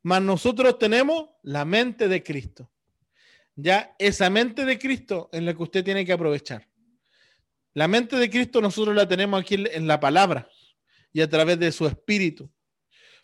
Mas 0.03 0.21
nosotros 0.21 0.77
tenemos 0.77 1.29
la 1.41 1.65
mente 1.65 2.07
de 2.07 2.21
Cristo. 2.21 2.71
Ya 3.55 3.95
esa 3.99 4.29
mente 4.29 4.65
de 4.65 4.79
Cristo 4.79 5.29
en 5.31 5.45
la 5.45 5.53
que 5.53 5.63
usted 5.63 5.83
tiene 5.83 6.05
que 6.05 6.13
aprovechar. 6.13 6.67
La 7.73 7.87
mente 7.87 8.17
de 8.17 8.29
Cristo 8.29 8.61
nosotros 8.61 8.95
la 8.95 9.07
tenemos 9.07 9.41
aquí 9.41 9.55
en 9.55 9.87
la 9.87 9.99
palabra 9.99 10.49
y 11.13 11.21
a 11.21 11.29
través 11.29 11.59
de 11.59 11.71
su 11.71 11.87
espíritu. 11.87 12.51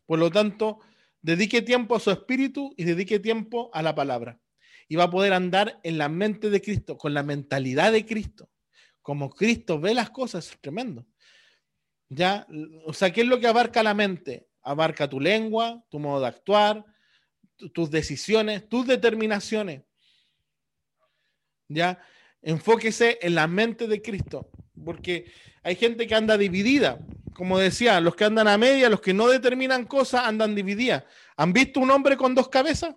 Por 0.06 0.20
lo 0.20 0.32
tanto, 0.32 0.80
dedique 1.22 1.62
tiempo 1.62 1.96
a 1.96 2.00
su 2.00 2.12
espíritu 2.12 2.74
y 2.78 2.86
dedique 2.86 3.20
tiempo 3.20 3.70
a 3.74 3.82
la 3.82 3.94
palabra. 3.94 4.40
Y 4.88 4.96
va 4.96 5.06
a 5.06 5.12
poder 5.12 5.34
andar 5.34 5.80
en 5.84 5.98
la 5.98 6.08
mente 6.08 6.50
de 6.50 6.62
Cristo, 6.62 6.98
con 6.98 7.13
la 7.13 7.24
mentalidad 7.24 7.92
de 7.92 8.06
Cristo. 8.06 8.50
Como 9.02 9.30
Cristo 9.30 9.80
ve 9.80 9.94
las 9.94 10.10
cosas, 10.10 10.50
es 10.50 10.62
tremendo. 10.62 11.06
Ya, 12.10 12.48
o 12.86 12.94
sea, 12.94 13.12
¿qué 13.12 13.22
es 13.22 13.28
lo 13.28 13.40
que 13.40 13.48
abarca 13.48 13.84
la 13.84 13.94
mente? 13.94 14.48
Abarca 14.62 15.10
tu 15.10 15.20
lengua, 15.20 15.84
tu 15.90 16.00
modo 16.00 16.22
de 16.22 16.28
actuar, 16.28 16.86
tus 17.74 17.92
decisiones, 17.92 18.70
tus 18.70 18.88
determinaciones. 18.88 19.84
Ya, 21.68 22.00
enfóquese 22.42 23.20
en 23.22 23.36
la 23.36 23.48
mente 23.48 23.88
de 23.88 24.02
Cristo, 24.02 24.50
porque 24.84 25.32
hay 25.64 25.76
gente 25.76 26.08
que 26.08 26.16
anda 26.16 26.38
dividida 26.38 27.00
como 27.38 27.60
decía, 27.60 28.02
los 28.02 28.16
que 28.16 28.26
andan 28.26 28.48
a 28.48 28.58
media, 28.58 28.90
los 28.90 29.00
que 29.00 29.14
no 29.14 29.28
determinan 29.28 29.86
cosas, 29.86 30.24
andan 30.26 30.56
divididas. 30.56 31.04
¿Han 31.36 31.54
visto 31.54 31.80
un 31.80 31.92
hombre 31.92 32.18
con 32.18 32.34
dos 32.34 32.50
cabezas? 32.50 32.96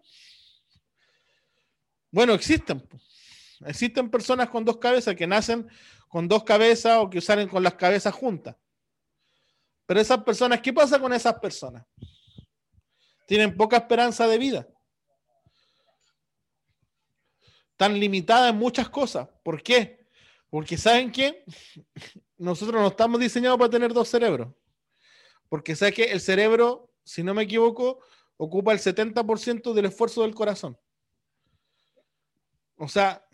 Bueno, 2.10 2.32
existen. 2.32 2.82
Existen 3.66 4.10
personas 4.10 4.48
con 4.48 4.64
dos 4.64 4.78
cabezas 4.78 5.14
que 5.14 5.26
nacen 5.26 5.68
con 6.08 6.26
dos 6.26 6.42
cabezas 6.42 6.96
o 7.00 7.10
que 7.10 7.20
salen 7.20 7.48
con 7.48 7.62
las 7.62 7.74
cabezas 7.74 8.14
juntas. 8.14 8.56
Pero 9.84 10.00
esas 10.00 10.24
personas, 10.24 10.62
¿qué 10.62 10.72
pasa 10.72 10.98
con 10.98 11.12
esas 11.12 11.34
personas? 11.34 11.84
Tienen 13.26 13.54
poca 13.54 13.76
esperanza 13.76 14.26
de 14.26 14.38
vida. 14.38 14.66
Están 17.80 17.98
limitadas 17.98 18.50
en 18.50 18.58
muchas 18.58 18.90
cosas. 18.90 19.26
¿Por 19.42 19.62
qué? 19.62 20.06
Porque 20.50 20.76
¿saben 20.76 21.10
qué? 21.10 21.46
nosotros 22.36 22.78
no 22.78 22.88
estamos 22.88 23.18
diseñados 23.18 23.58
para 23.58 23.70
tener 23.70 23.94
dos 23.94 24.06
cerebros. 24.06 24.48
Porque 25.48 25.74
sabes 25.74 25.94
que 25.94 26.04
el 26.04 26.20
cerebro, 26.20 26.92
si 27.04 27.22
no 27.22 27.32
me 27.32 27.44
equivoco, 27.44 28.00
ocupa 28.36 28.74
el 28.74 28.80
70% 28.80 29.72
del 29.72 29.86
esfuerzo 29.86 30.20
del 30.20 30.34
corazón. 30.34 30.78
O 32.76 32.86
sea, 32.86 33.26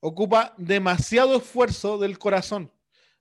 ocupa 0.00 0.54
demasiado 0.56 1.36
esfuerzo 1.36 1.98
del 1.98 2.18
corazón. 2.18 2.72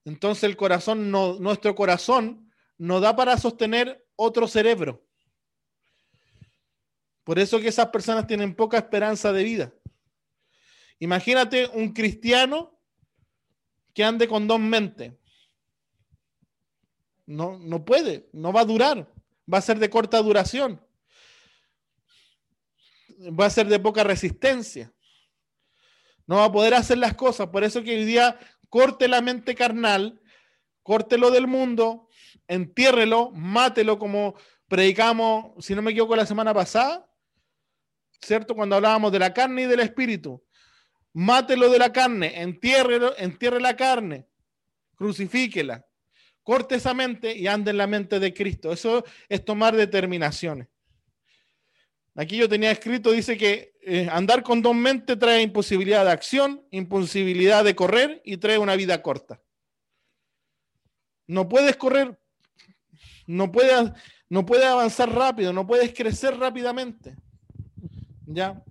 Entonces 0.06 0.46
el 0.46 0.56
corazón, 0.56 1.12
nuestro 1.12 1.76
corazón 1.76 2.50
no 2.78 3.02
da 3.02 3.14
para 3.14 3.38
sostener 3.38 4.08
otro 4.16 4.48
cerebro. 4.48 5.06
Por 7.26 7.40
eso 7.40 7.60
que 7.60 7.68
esas 7.68 7.88
personas 7.88 8.26
tienen 8.26 8.56
poca 8.56 8.78
esperanza 8.78 9.34
de 9.34 9.44
vida. 9.44 9.74
Imagínate 11.00 11.68
un 11.68 11.94
cristiano 11.94 12.78
que 13.94 14.04
ande 14.04 14.28
con 14.28 14.48
dos 14.48 14.60
mentes. 14.60 15.14
No, 17.26 17.58
no 17.58 17.86
puede, 17.86 18.30
no 18.34 18.52
va 18.52 18.62
a 18.62 18.66
durar, 18.66 19.12
va 19.52 19.60
a 19.60 19.62
ser 19.62 19.80
de 19.80 19.90
corta 19.90 20.22
duración, 20.22 20.84
va 23.40 23.46
a 23.46 23.50
ser 23.52 23.68
de 23.68 23.80
poca 23.80 24.04
resistencia, 24.04 24.92
no 26.26 26.38
va 26.38 26.46
a 26.46 26.52
poder 26.52 26.74
hacer 26.74 26.98
las 26.98 27.14
cosas. 27.14 27.50
Por 27.50 27.64
eso 27.64 27.84
que 27.84 27.96
hoy 27.96 28.04
día 28.04 28.40
corte 28.68 29.08
la 29.08 29.22
mente 29.22 29.54
carnal, 29.54 30.20
córtelo 30.82 31.30
del 31.30 31.46
mundo, 31.46 32.10
entiérrelo, 32.48 33.30
mátelo 33.32 34.00
como 34.00 34.34
predicamos, 34.68 35.64
si 35.64 35.76
no 35.76 35.84
me 35.84 35.92
equivoco, 35.92 36.16
la 36.16 36.26
semana 36.26 36.54
pasada, 36.54 37.08
¿cierto? 38.22 38.56
Cuando 38.56 38.76
hablábamos 38.76 39.12
de 39.12 39.20
la 39.20 39.34
carne 39.34 39.64
y 39.64 39.66
del 39.66 39.82
espíritu 39.82 40.44
mátelo 41.14 41.70
de 41.70 41.80
la 41.80 41.92
carne, 41.92 42.42
entiérrelo, 42.42 43.18
entierre 43.18 43.60
la 43.60 43.76
carne, 43.76 44.28
crucifíquela, 44.96 45.86
corte 46.44 46.76
esa 46.76 46.94
mente 46.94 47.36
y 47.36 47.48
ande 47.48 47.72
en 47.72 47.78
la 47.78 47.88
mente 47.88 48.20
de 48.20 48.34
Cristo. 48.34 48.72
Eso 48.72 49.04
es 49.28 49.44
tomar 49.44 49.76
determinaciones. 49.76 50.68
Aquí 52.16 52.38
yo 52.38 52.50
tenía 52.50 52.72
escrito, 52.72 53.12
dice 53.12 53.38
que 53.38 53.74
eh, 53.82 54.10
andar 54.12 54.44
con 54.44 54.62
dos 54.62 54.76
mentes 54.76 55.18
trae 55.18 55.42
imposibilidad 55.42 56.04
de 56.04 56.12
acción, 56.12 56.62
imposibilidad 56.72 57.64
de 57.64 57.76
correr 57.76 58.22
y 58.26 58.38
trae 58.38 58.58
una 58.58 58.76
vida 58.76 59.02
corta. 59.02 59.42
No 61.28 61.48
puedes 61.48 61.78
correr, 61.78 62.20
no 63.26 63.52
puedes, 63.52 63.92
no 64.28 64.46
puedes 64.46 64.66
avanzar 64.66 65.14
rápido, 65.14 65.54
no 65.54 65.66
puedes 65.66 65.94
crecer 65.94 66.38
rápidamente. 66.38 67.16
¿Ya? 68.26 68.62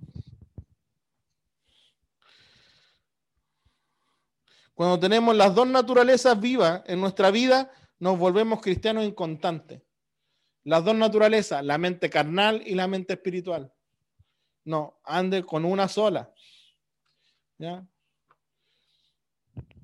Cuando 4.78 5.00
tenemos 5.00 5.34
las 5.34 5.56
dos 5.56 5.66
naturalezas 5.66 6.38
vivas 6.38 6.82
en 6.86 7.00
nuestra 7.00 7.32
vida, 7.32 7.68
nos 7.98 8.16
volvemos 8.16 8.60
cristianos 8.60 9.04
inconstantes. 9.04 9.82
Las 10.62 10.84
dos 10.84 10.94
naturalezas, 10.94 11.64
la 11.64 11.78
mente 11.78 12.08
carnal 12.08 12.62
y 12.64 12.76
la 12.76 12.86
mente 12.86 13.14
espiritual. 13.14 13.72
No, 14.64 15.00
ande 15.02 15.42
con 15.42 15.64
una 15.64 15.88
sola. 15.88 16.32
¿Ya? 17.58 17.84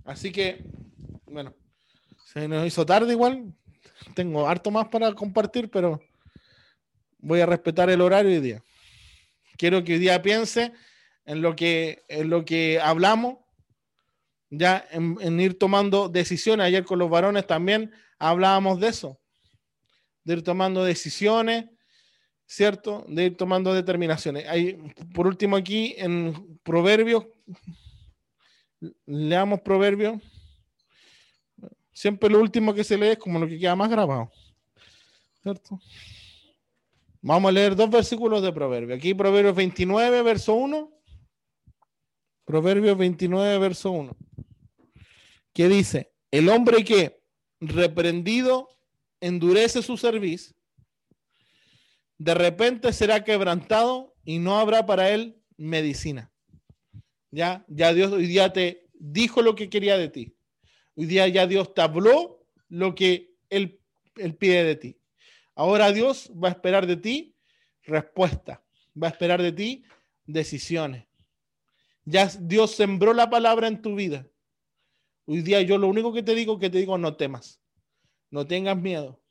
Así 0.05 0.31
que, 0.31 0.63
bueno, 1.25 1.57
se 2.27 2.47
nos 2.47 2.65
hizo 2.65 2.87
tarde 2.87 3.15
igual. 3.15 3.53
Tengo 4.15 4.47
harto 4.47 4.71
más 4.71 4.87
para 4.87 5.13
compartir, 5.13 5.69
pero 5.73 6.01
voy 7.19 7.41
a 7.41 7.47
respetar 7.47 7.91
el 7.91 8.01
horario 8.01 8.31
hoy 8.31 8.41
día. 8.41 8.63
Quiero 9.59 9.83
que 9.83 9.95
hoy 9.95 9.99
día 9.99 10.23
piense 10.23 10.73
en 11.25 11.43
lo 11.43 11.57
que, 11.57 12.05
en 12.07 12.31
lo 12.31 12.45
que 12.45 12.79
hablamos 12.81 13.44
ya 14.59 14.87
en, 14.91 15.41
ir 15.41 15.59
tomando 15.59 16.09
decisiones. 16.09 16.67
Ayer 16.67 16.85
con 16.85 16.99
los 16.99 17.11
varones 17.11 17.47
también 17.47 17.93
hablábamos 18.19 18.81
de 18.81 18.89
eso, 18.89 19.21
de 20.25 20.35
ir 20.35 20.43
tomando 20.43 20.85
decisiones 20.85 21.67
¿cierto? 22.47 23.05
De 23.09 23.25
ir 23.27 23.37
tomando 23.37 23.73
determinaciones. 23.75 24.45
Por 25.15 25.27
último, 25.27 25.57
aquí 25.57 25.95
en 25.99 26.59
Proverbios, 26.63 27.27
leamos 29.07 29.61
Proverbios. 29.61 30.21
Siempre 31.93 32.29
lo 32.29 32.41
último 32.41 32.75
que 32.75 32.85
se 32.85 32.99
lee 32.99 33.09
es 33.09 33.19
como 33.19 33.39
lo 33.39 33.47
que 33.47 33.59
queda 33.59 33.77
más 33.77 33.91
grabado. 33.91 34.31
¿Cierto? 35.43 35.81
Vamos 37.21 37.49
a 37.49 37.53
leer 37.53 37.77
dos 37.77 37.89
versículos 37.89 38.43
de 38.43 38.53
Proverbios. 38.53 38.99
Aquí 38.99 39.15
Proverbios 39.15 39.55
29, 39.55 40.23
verso 40.23 40.55
1. 40.55 40.91
Proverbios 42.45 42.99
29, 42.99 43.59
verso 43.59 43.91
1. 43.91 44.17
Que 45.55 45.69
dice, 45.69 46.13
el 46.31 46.49
hombre 46.51 46.85
que 46.85 47.23
reprendido 47.61 48.69
endurece 49.21 49.83
su 49.83 49.97
servicio, 49.97 50.55
de 52.19 52.35
repente 52.35 52.93
será 52.93 53.25
quebrantado 53.25 54.15
y 54.25 54.39
no 54.39 54.59
habrá 54.59 54.85
para 54.85 55.11
él 55.11 55.41
medicina. 55.57 56.33
Ya, 57.31 57.65
ya 57.69 57.93
Dios 57.93 58.13
hoy 58.13 58.27
día 58.27 58.53
te 58.53 58.89
dijo 58.93 59.43
lo 59.43 59.55
que 59.55 59.69
quería 59.69 59.97
de 59.97 60.09
ti. 60.09 60.37
Hoy 60.95 61.07
día 61.07 61.27
ya 61.29 61.47
Dios 61.47 61.75
te 61.75 61.83
habló 61.83 62.47
lo 62.69 62.95
que 62.95 63.35
él, 63.51 63.81
él 64.17 64.37
pide 64.37 64.65
de 64.65 64.77
ti. 64.77 65.01
Ahora 65.55 65.93
Dios 65.93 66.31
va 66.33 66.49
a 66.49 66.53
esperar 66.53 66.87
de 66.87 66.97
ti 66.97 67.37
respuesta, 67.83 68.65
va 69.01 69.09
a 69.09 69.11
esperar 69.11 69.43
de 69.43 69.53
ti 69.53 69.85
decisiones. 70.27 71.07
Ya 72.05 72.27
Dios 72.41 72.75
sembró 72.75 73.15
la 73.15 73.31
palabra 73.31 73.69
en 73.69 73.81
tu 73.81 73.95
vida. 73.95 74.27
Hoy 75.27 75.43
día 75.43 75.63
yo 75.63 75.79
lo 75.79 75.89
único 75.89 76.13
que 76.13 76.23
te 76.23 76.35
digo 76.35 76.59
que 76.59 76.71
te 76.71 76.79
digo 76.79 76.99
no 76.99 77.17
temas. 77.17 77.61
No 78.31 78.47
tengas 78.47 78.77
miedo. 78.77 79.23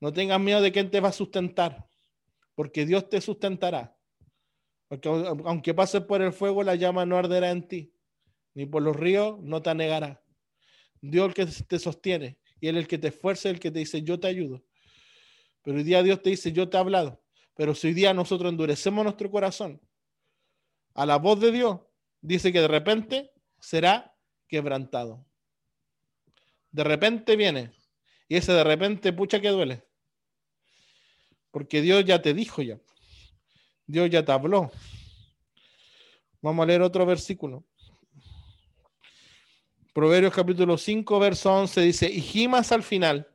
No 0.00 0.12
tengas 0.12 0.40
miedo 0.40 0.60
de 0.60 0.72
quién 0.72 0.90
te 0.90 1.00
va 1.00 1.08
a 1.08 1.12
sustentar, 1.12 1.88
porque 2.54 2.86
Dios 2.86 3.08
te 3.08 3.20
sustentará. 3.20 3.96
Porque 4.86 5.08
aunque 5.08 5.74
pases 5.74 6.02
por 6.02 6.22
el 6.22 6.32
fuego, 6.32 6.62
la 6.62 6.76
llama 6.76 7.04
no 7.04 7.18
arderá 7.18 7.50
en 7.50 7.66
ti, 7.66 7.92
ni 8.54 8.64
por 8.64 8.82
los 8.82 8.96
ríos 8.96 9.38
no 9.40 9.60
te 9.60 9.70
anegará. 9.70 10.22
Dios 11.00 11.28
el 11.28 11.34
que 11.34 11.46
te 11.46 11.78
sostiene 11.78 12.38
y 12.60 12.68
Él 12.68 12.76
el 12.76 12.88
que 12.88 12.98
te 12.98 13.08
esfuerza, 13.08 13.50
el 13.50 13.60
que 13.60 13.70
te 13.70 13.80
dice, 13.80 14.02
yo 14.02 14.18
te 14.18 14.28
ayudo. 14.28 14.64
Pero 15.62 15.76
hoy 15.76 15.84
día 15.84 16.02
Dios 16.02 16.22
te 16.22 16.30
dice, 16.30 16.52
yo 16.52 16.68
te 16.68 16.76
he 16.76 16.80
hablado. 16.80 17.22
Pero 17.54 17.74
si 17.74 17.88
hoy 17.88 17.94
día 17.94 18.14
nosotros 18.14 18.50
endurecemos 18.50 19.04
nuestro 19.04 19.30
corazón 19.30 19.80
a 20.94 21.04
la 21.04 21.16
voz 21.18 21.40
de 21.40 21.52
Dios, 21.52 21.80
dice 22.20 22.52
que 22.52 22.60
de 22.60 22.68
repente 22.68 23.32
será 23.60 24.16
quebrantado. 24.48 25.24
De 26.70 26.84
repente 26.84 27.36
viene. 27.36 27.72
Y 28.28 28.36
ese 28.36 28.52
de 28.52 28.64
repente, 28.64 29.12
pucha 29.12 29.40
que 29.40 29.48
duele. 29.48 29.84
Porque 31.50 31.80
Dios 31.80 32.04
ya 32.04 32.20
te 32.20 32.34
dijo 32.34 32.62
ya. 32.62 32.78
Dios 33.86 34.10
ya 34.10 34.24
te 34.24 34.32
habló. 34.32 34.70
Vamos 36.42 36.62
a 36.62 36.66
leer 36.66 36.82
otro 36.82 37.06
versículo. 37.06 37.64
Proverbios 39.92 40.32
capítulo 40.32 40.78
5, 40.78 41.18
verso 41.18 41.52
11 41.52 41.80
dice, 41.80 42.08
y 42.08 42.20
gimas 42.20 42.70
al 42.70 42.84
final, 42.84 43.26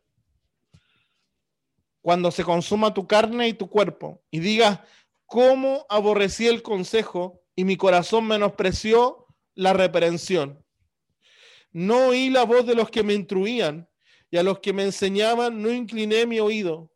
cuando 2.02 2.32
se 2.32 2.46
consuma 2.46 2.94
tu 2.94 3.06
carne 3.06 3.50
y 3.50 3.54
tu 3.54 3.70
cuerpo, 3.70 4.24
y 4.32 4.40
digas, 4.40 4.80
¿cómo 5.26 5.86
aborrecí 5.90 6.48
el 6.48 6.62
consejo 6.62 7.42
y 7.56 7.66
mi 7.66 7.76
corazón 7.76 8.28
menospreció 8.28 9.28
la 9.56 9.74
reprensión? 9.74 10.63
No 11.74 12.08
oí 12.08 12.30
la 12.30 12.46
voz 12.46 12.66
de 12.66 12.76
los 12.76 12.90
que 12.90 13.04
me 13.04 13.14
instruían, 13.14 13.90
y 14.32 14.38
a 14.38 14.44
los 14.44 14.60
que 14.60 14.72
me 14.74 14.84
enseñaban 14.84 15.62
no 15.62 15.72
incliné 15.72 16.26
mi 16.26 16.40
oído 16.40 16.94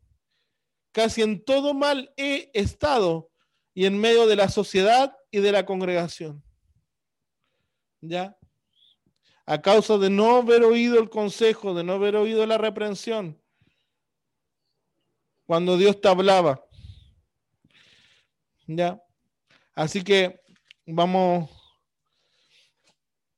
casi 0.97 1.21
en 1.21 1.45
todo 1.45 1.75
mal 1.75 2.11
he 2.17 2.49
estado 2.55 3.29
y 3.75 3.85
en 3.85 3.99
medio 3.99 4.25
de 4.25 4.35
la 4.35 4.49
sociedad 4.49 5.15
y 5.29 5.41
de 5.41 5.51
la 5.51 5.63
congregación. 5.63 6.43
¿Ya? 8.01 8.35
A 9.45 9.61
causa 9.61 9.99
de 9.99 10.09
no 10.09 10.37
haber 10.37 10.63
oído 10.63 10.99
el 10.99 11.11
consejo, 11.11 11.75
de 11.75 11.83
no 11.83 11.93
haber 11.93 12.15
oído 12.15 12.43
la 12.47 12.57
reprensión, 12.57 13.39
cuando 15.45 15.77
Dios 15.77 16.01
te 16.01 16.07
hablaba. 16.07 16.65
¿Ya? 18.65 18.99
Así 19.75 20.03
que 20.03 20.41
vamos 20.87 21.47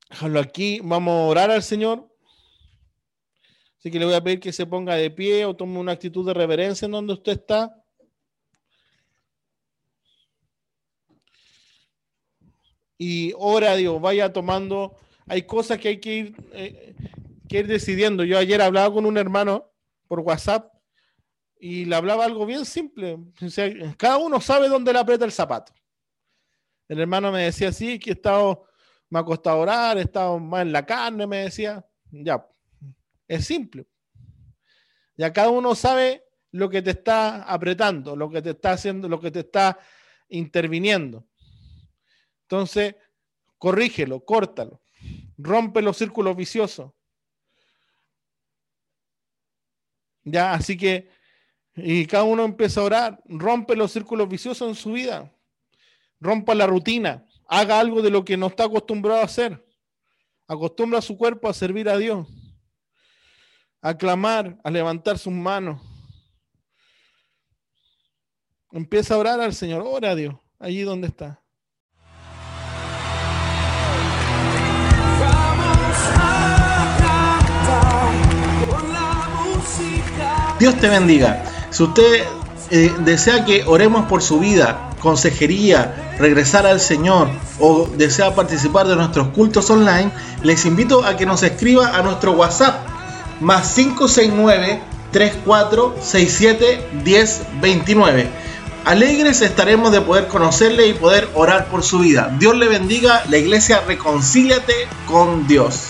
a 0.09 0.39
aquí, 0.39 0.79
vamos 0.83 1.13
a 1.13 1.27
orar 1.27 1.51
al 1.51 1.63
Señor 1.63 2.09
Así 3.79 3.89
que 3.91 3.99
le 3.99 4.05
voy 4.05 4.13
a 4.13 4.21
pedir 4.21 4.41
que 4.41 4.51
se 4.51 4.65
ponga 4.65 4.95
de 4.95 5.09
pie 5.09 5.45
o 5.45 5.55
tome 5.55 5.79
una 5.79 5.93
actitud 5.93 6.25
de 6.25 6.33
reverencia 6.33 6.85
en 6.85 6.91
donde 6.91 7.13
usted 7.13 7.31
está. 7.31 7.81
Y 12.97 13.31
ora 13.37 13.77
Dios, 13.77 14.01
vaya 14.01 14.33
tomando. 14.33 14.97
Hay 15.27 15.43
cosas 15.43 15.77
que 15.77 15.87
hay 15.87 15.99
que 16.01 16.13
ir, 16.13 16.35
eh, 16.51 16.93
que 17.47 17.59
ir 17.59 17.67
decidiendo. 17.67 18.25
Yo 18.25 18.37
ayer 18.37 18.61
hablaba 18.61 18.93
con 18.93 19.05
un 19.05 19.17
hermano 19.17 19.71
por 20.09 20.19
WhatsApp 20.19 20.73
y 21.57 21.85
le 21.85 21.95
hablaba 21.95 22.25
algo 22.25 22.45
bien 22.45 22.65
simple. 22.65 23.17
cada 23.97 24.17
uno 24.17 24.41
sabe 24.41 24.67
dónde 24.67 24.91
le 24.91 24.99
aprieta 24.99 25.23
el 25.23 25.31
zapato. 25.31 25.71
El 26.89 26.99
hermano 26.99 27.31
me 27.31 27.43
decía, 27.43 27.71
sí, 27.71 27.97
que 27.97 28.09
he 28.09 28.13
estado, 28.13 28.65
me 29.09 29.19
ha 29.19 29.23
costado 29.23 29.59
orar, 29.59 29.97
he 29.97 30.01
estado 30.01 30.39
más 30.39 30.61
en 30.61 30.71
la 30.71 30.85
carne, 30.85 31.25
me 31.25 31.37
decía. 31.37 31.85
Ya, 32.11 32.47
es 33.27 33.45
simple. 33.45 33.87
Ya 35.17 35.31
cada 35.33 35.49
uno 35.49 35.75
sabe 35.75 36.23
lo 36.51 36.69
que 36.69 36.81
te 36.81 36.91
está 36.91 37.43
apretando, 37.43 38.15
lo 38.15 38.29
que 38.29 38.41
te 38.41 38.51
está 38.51 38.71
haciendo, 38.71 39.07
lo 39.07 39.19
que 39.19 39.31
te 39.31 39.41
está 39.41 39.77
interviniendo. 40.29 41.27
Entonces, 42.43 42.95
corrígelo, 43.57 44.23
córtalo, 44.23 44.81
rompe 45.37 45.81
los 45.81 45.97
círculos 45.97 46.35
viciosos. 46.35 46.91
Ya, 50.23 50.53
así 50.53 50.77
que, 50.77 51.09
y 51.75 52.05
cada 52.05 52.23
uno 52.23 52.43
empieza 52.43 52.81
a 52.81 52.85
orar, 52.85 53.23
rompe 53.25 53.75
los 53.75 53.91
círculos 53.91 54.27
viciosos 54.27 54.67
en 54.67 54.75
su 54.75 54.93
vida, 54.93 55.31
rompa 56.19 56.55
la 56.55 56.67
rutina, 56.67 57.25
haga 57.49 57.79
algo 57.79 58.01
de 58.01 58.11
lo 58.11 58.23
que 58.23 58.37
no 58.37 58.47
está 58.47 58.63
acostumbrado 58.63 59.19
a 59.19 59.25
hacer, 59.25 59.65
acostumbra 60.47 60.99
a 60.99 61.01
su 61.01 61.17
cuerpo 61.17 61.49
a 61.49 61.53
servir 61.53 61.89
a 61.89 61.97
Dios 61.97 62.25
a 63.81 63.93
clamar, 63.95 64.57
a 64.63 64.69
levantar 64.69 65.17
sus 65.17 65.33
manos. 65.33 65.81
Empieza 68.71 69.15
a 69.15 69.17
orar 69.17 69.39
al 69.39 69.53
Señor, 69.53 69.83
ora 69.85 70.11
a 70.11 70.15
Dios, 70.15 70.35
allí 70.59 70.81
donde 70.81 71.07
está. 71.07 71.41
Dios 80.59 80.77
te 80.77 80.89
bendiga. 80.89 81.45
Si 81.71 81.83
usted 81.83 82.25
eh, 82.69 82.93
desea 83.05 83.45
que 83.45 83.63
oremos 83.65 84.05
por 84.07 84.21
su 84.21 84.39
vida, 84.39 84.88
consejería, 84.99 86.15
regresar 86.19 86.65
al 86.65 86.79
Señor 86.79 87.29
o 87.59 87.87
desea 87.97 88.35
participar 88.35 88.87
de 88.87 88.95
nuestros 88.95 89.29
cultos 89.29 89.69
online, 89.69 90.11
les 90.43 90.65
invito 90.65 91.05
a 91.05 91.17
que 91.17 91.25
nos 91.25 91.43
escriba 91.43 91.97
a 91.97 92.01
nuestro 92.01 92.33
WhatsApp 92.33 92.87
más 93.39 93.73
569 93.73 94.81
3467 95.11 96.89
1029. 97.03 98.29
Alegres 98.85 99.41
estaremos 99.41 99.91
de 99.91 100.01
poder 100.01 100.27
conocerle 100.27 100.87
y 100.87 100.93
poder 100.93 101.27
orar 101.33 101.67
por 101.67 101.83
su 101.83 101.99
vida. 101.99 102.33
Dios 102.39 102.55
le 102.55 102.67
bendiga, 102.67 103.23
la 103.29 103.37
iglesia 103.37 103.81
reconcíliate 103.85 104.73
con 105.05 105.47
Dios. 105.47 105.89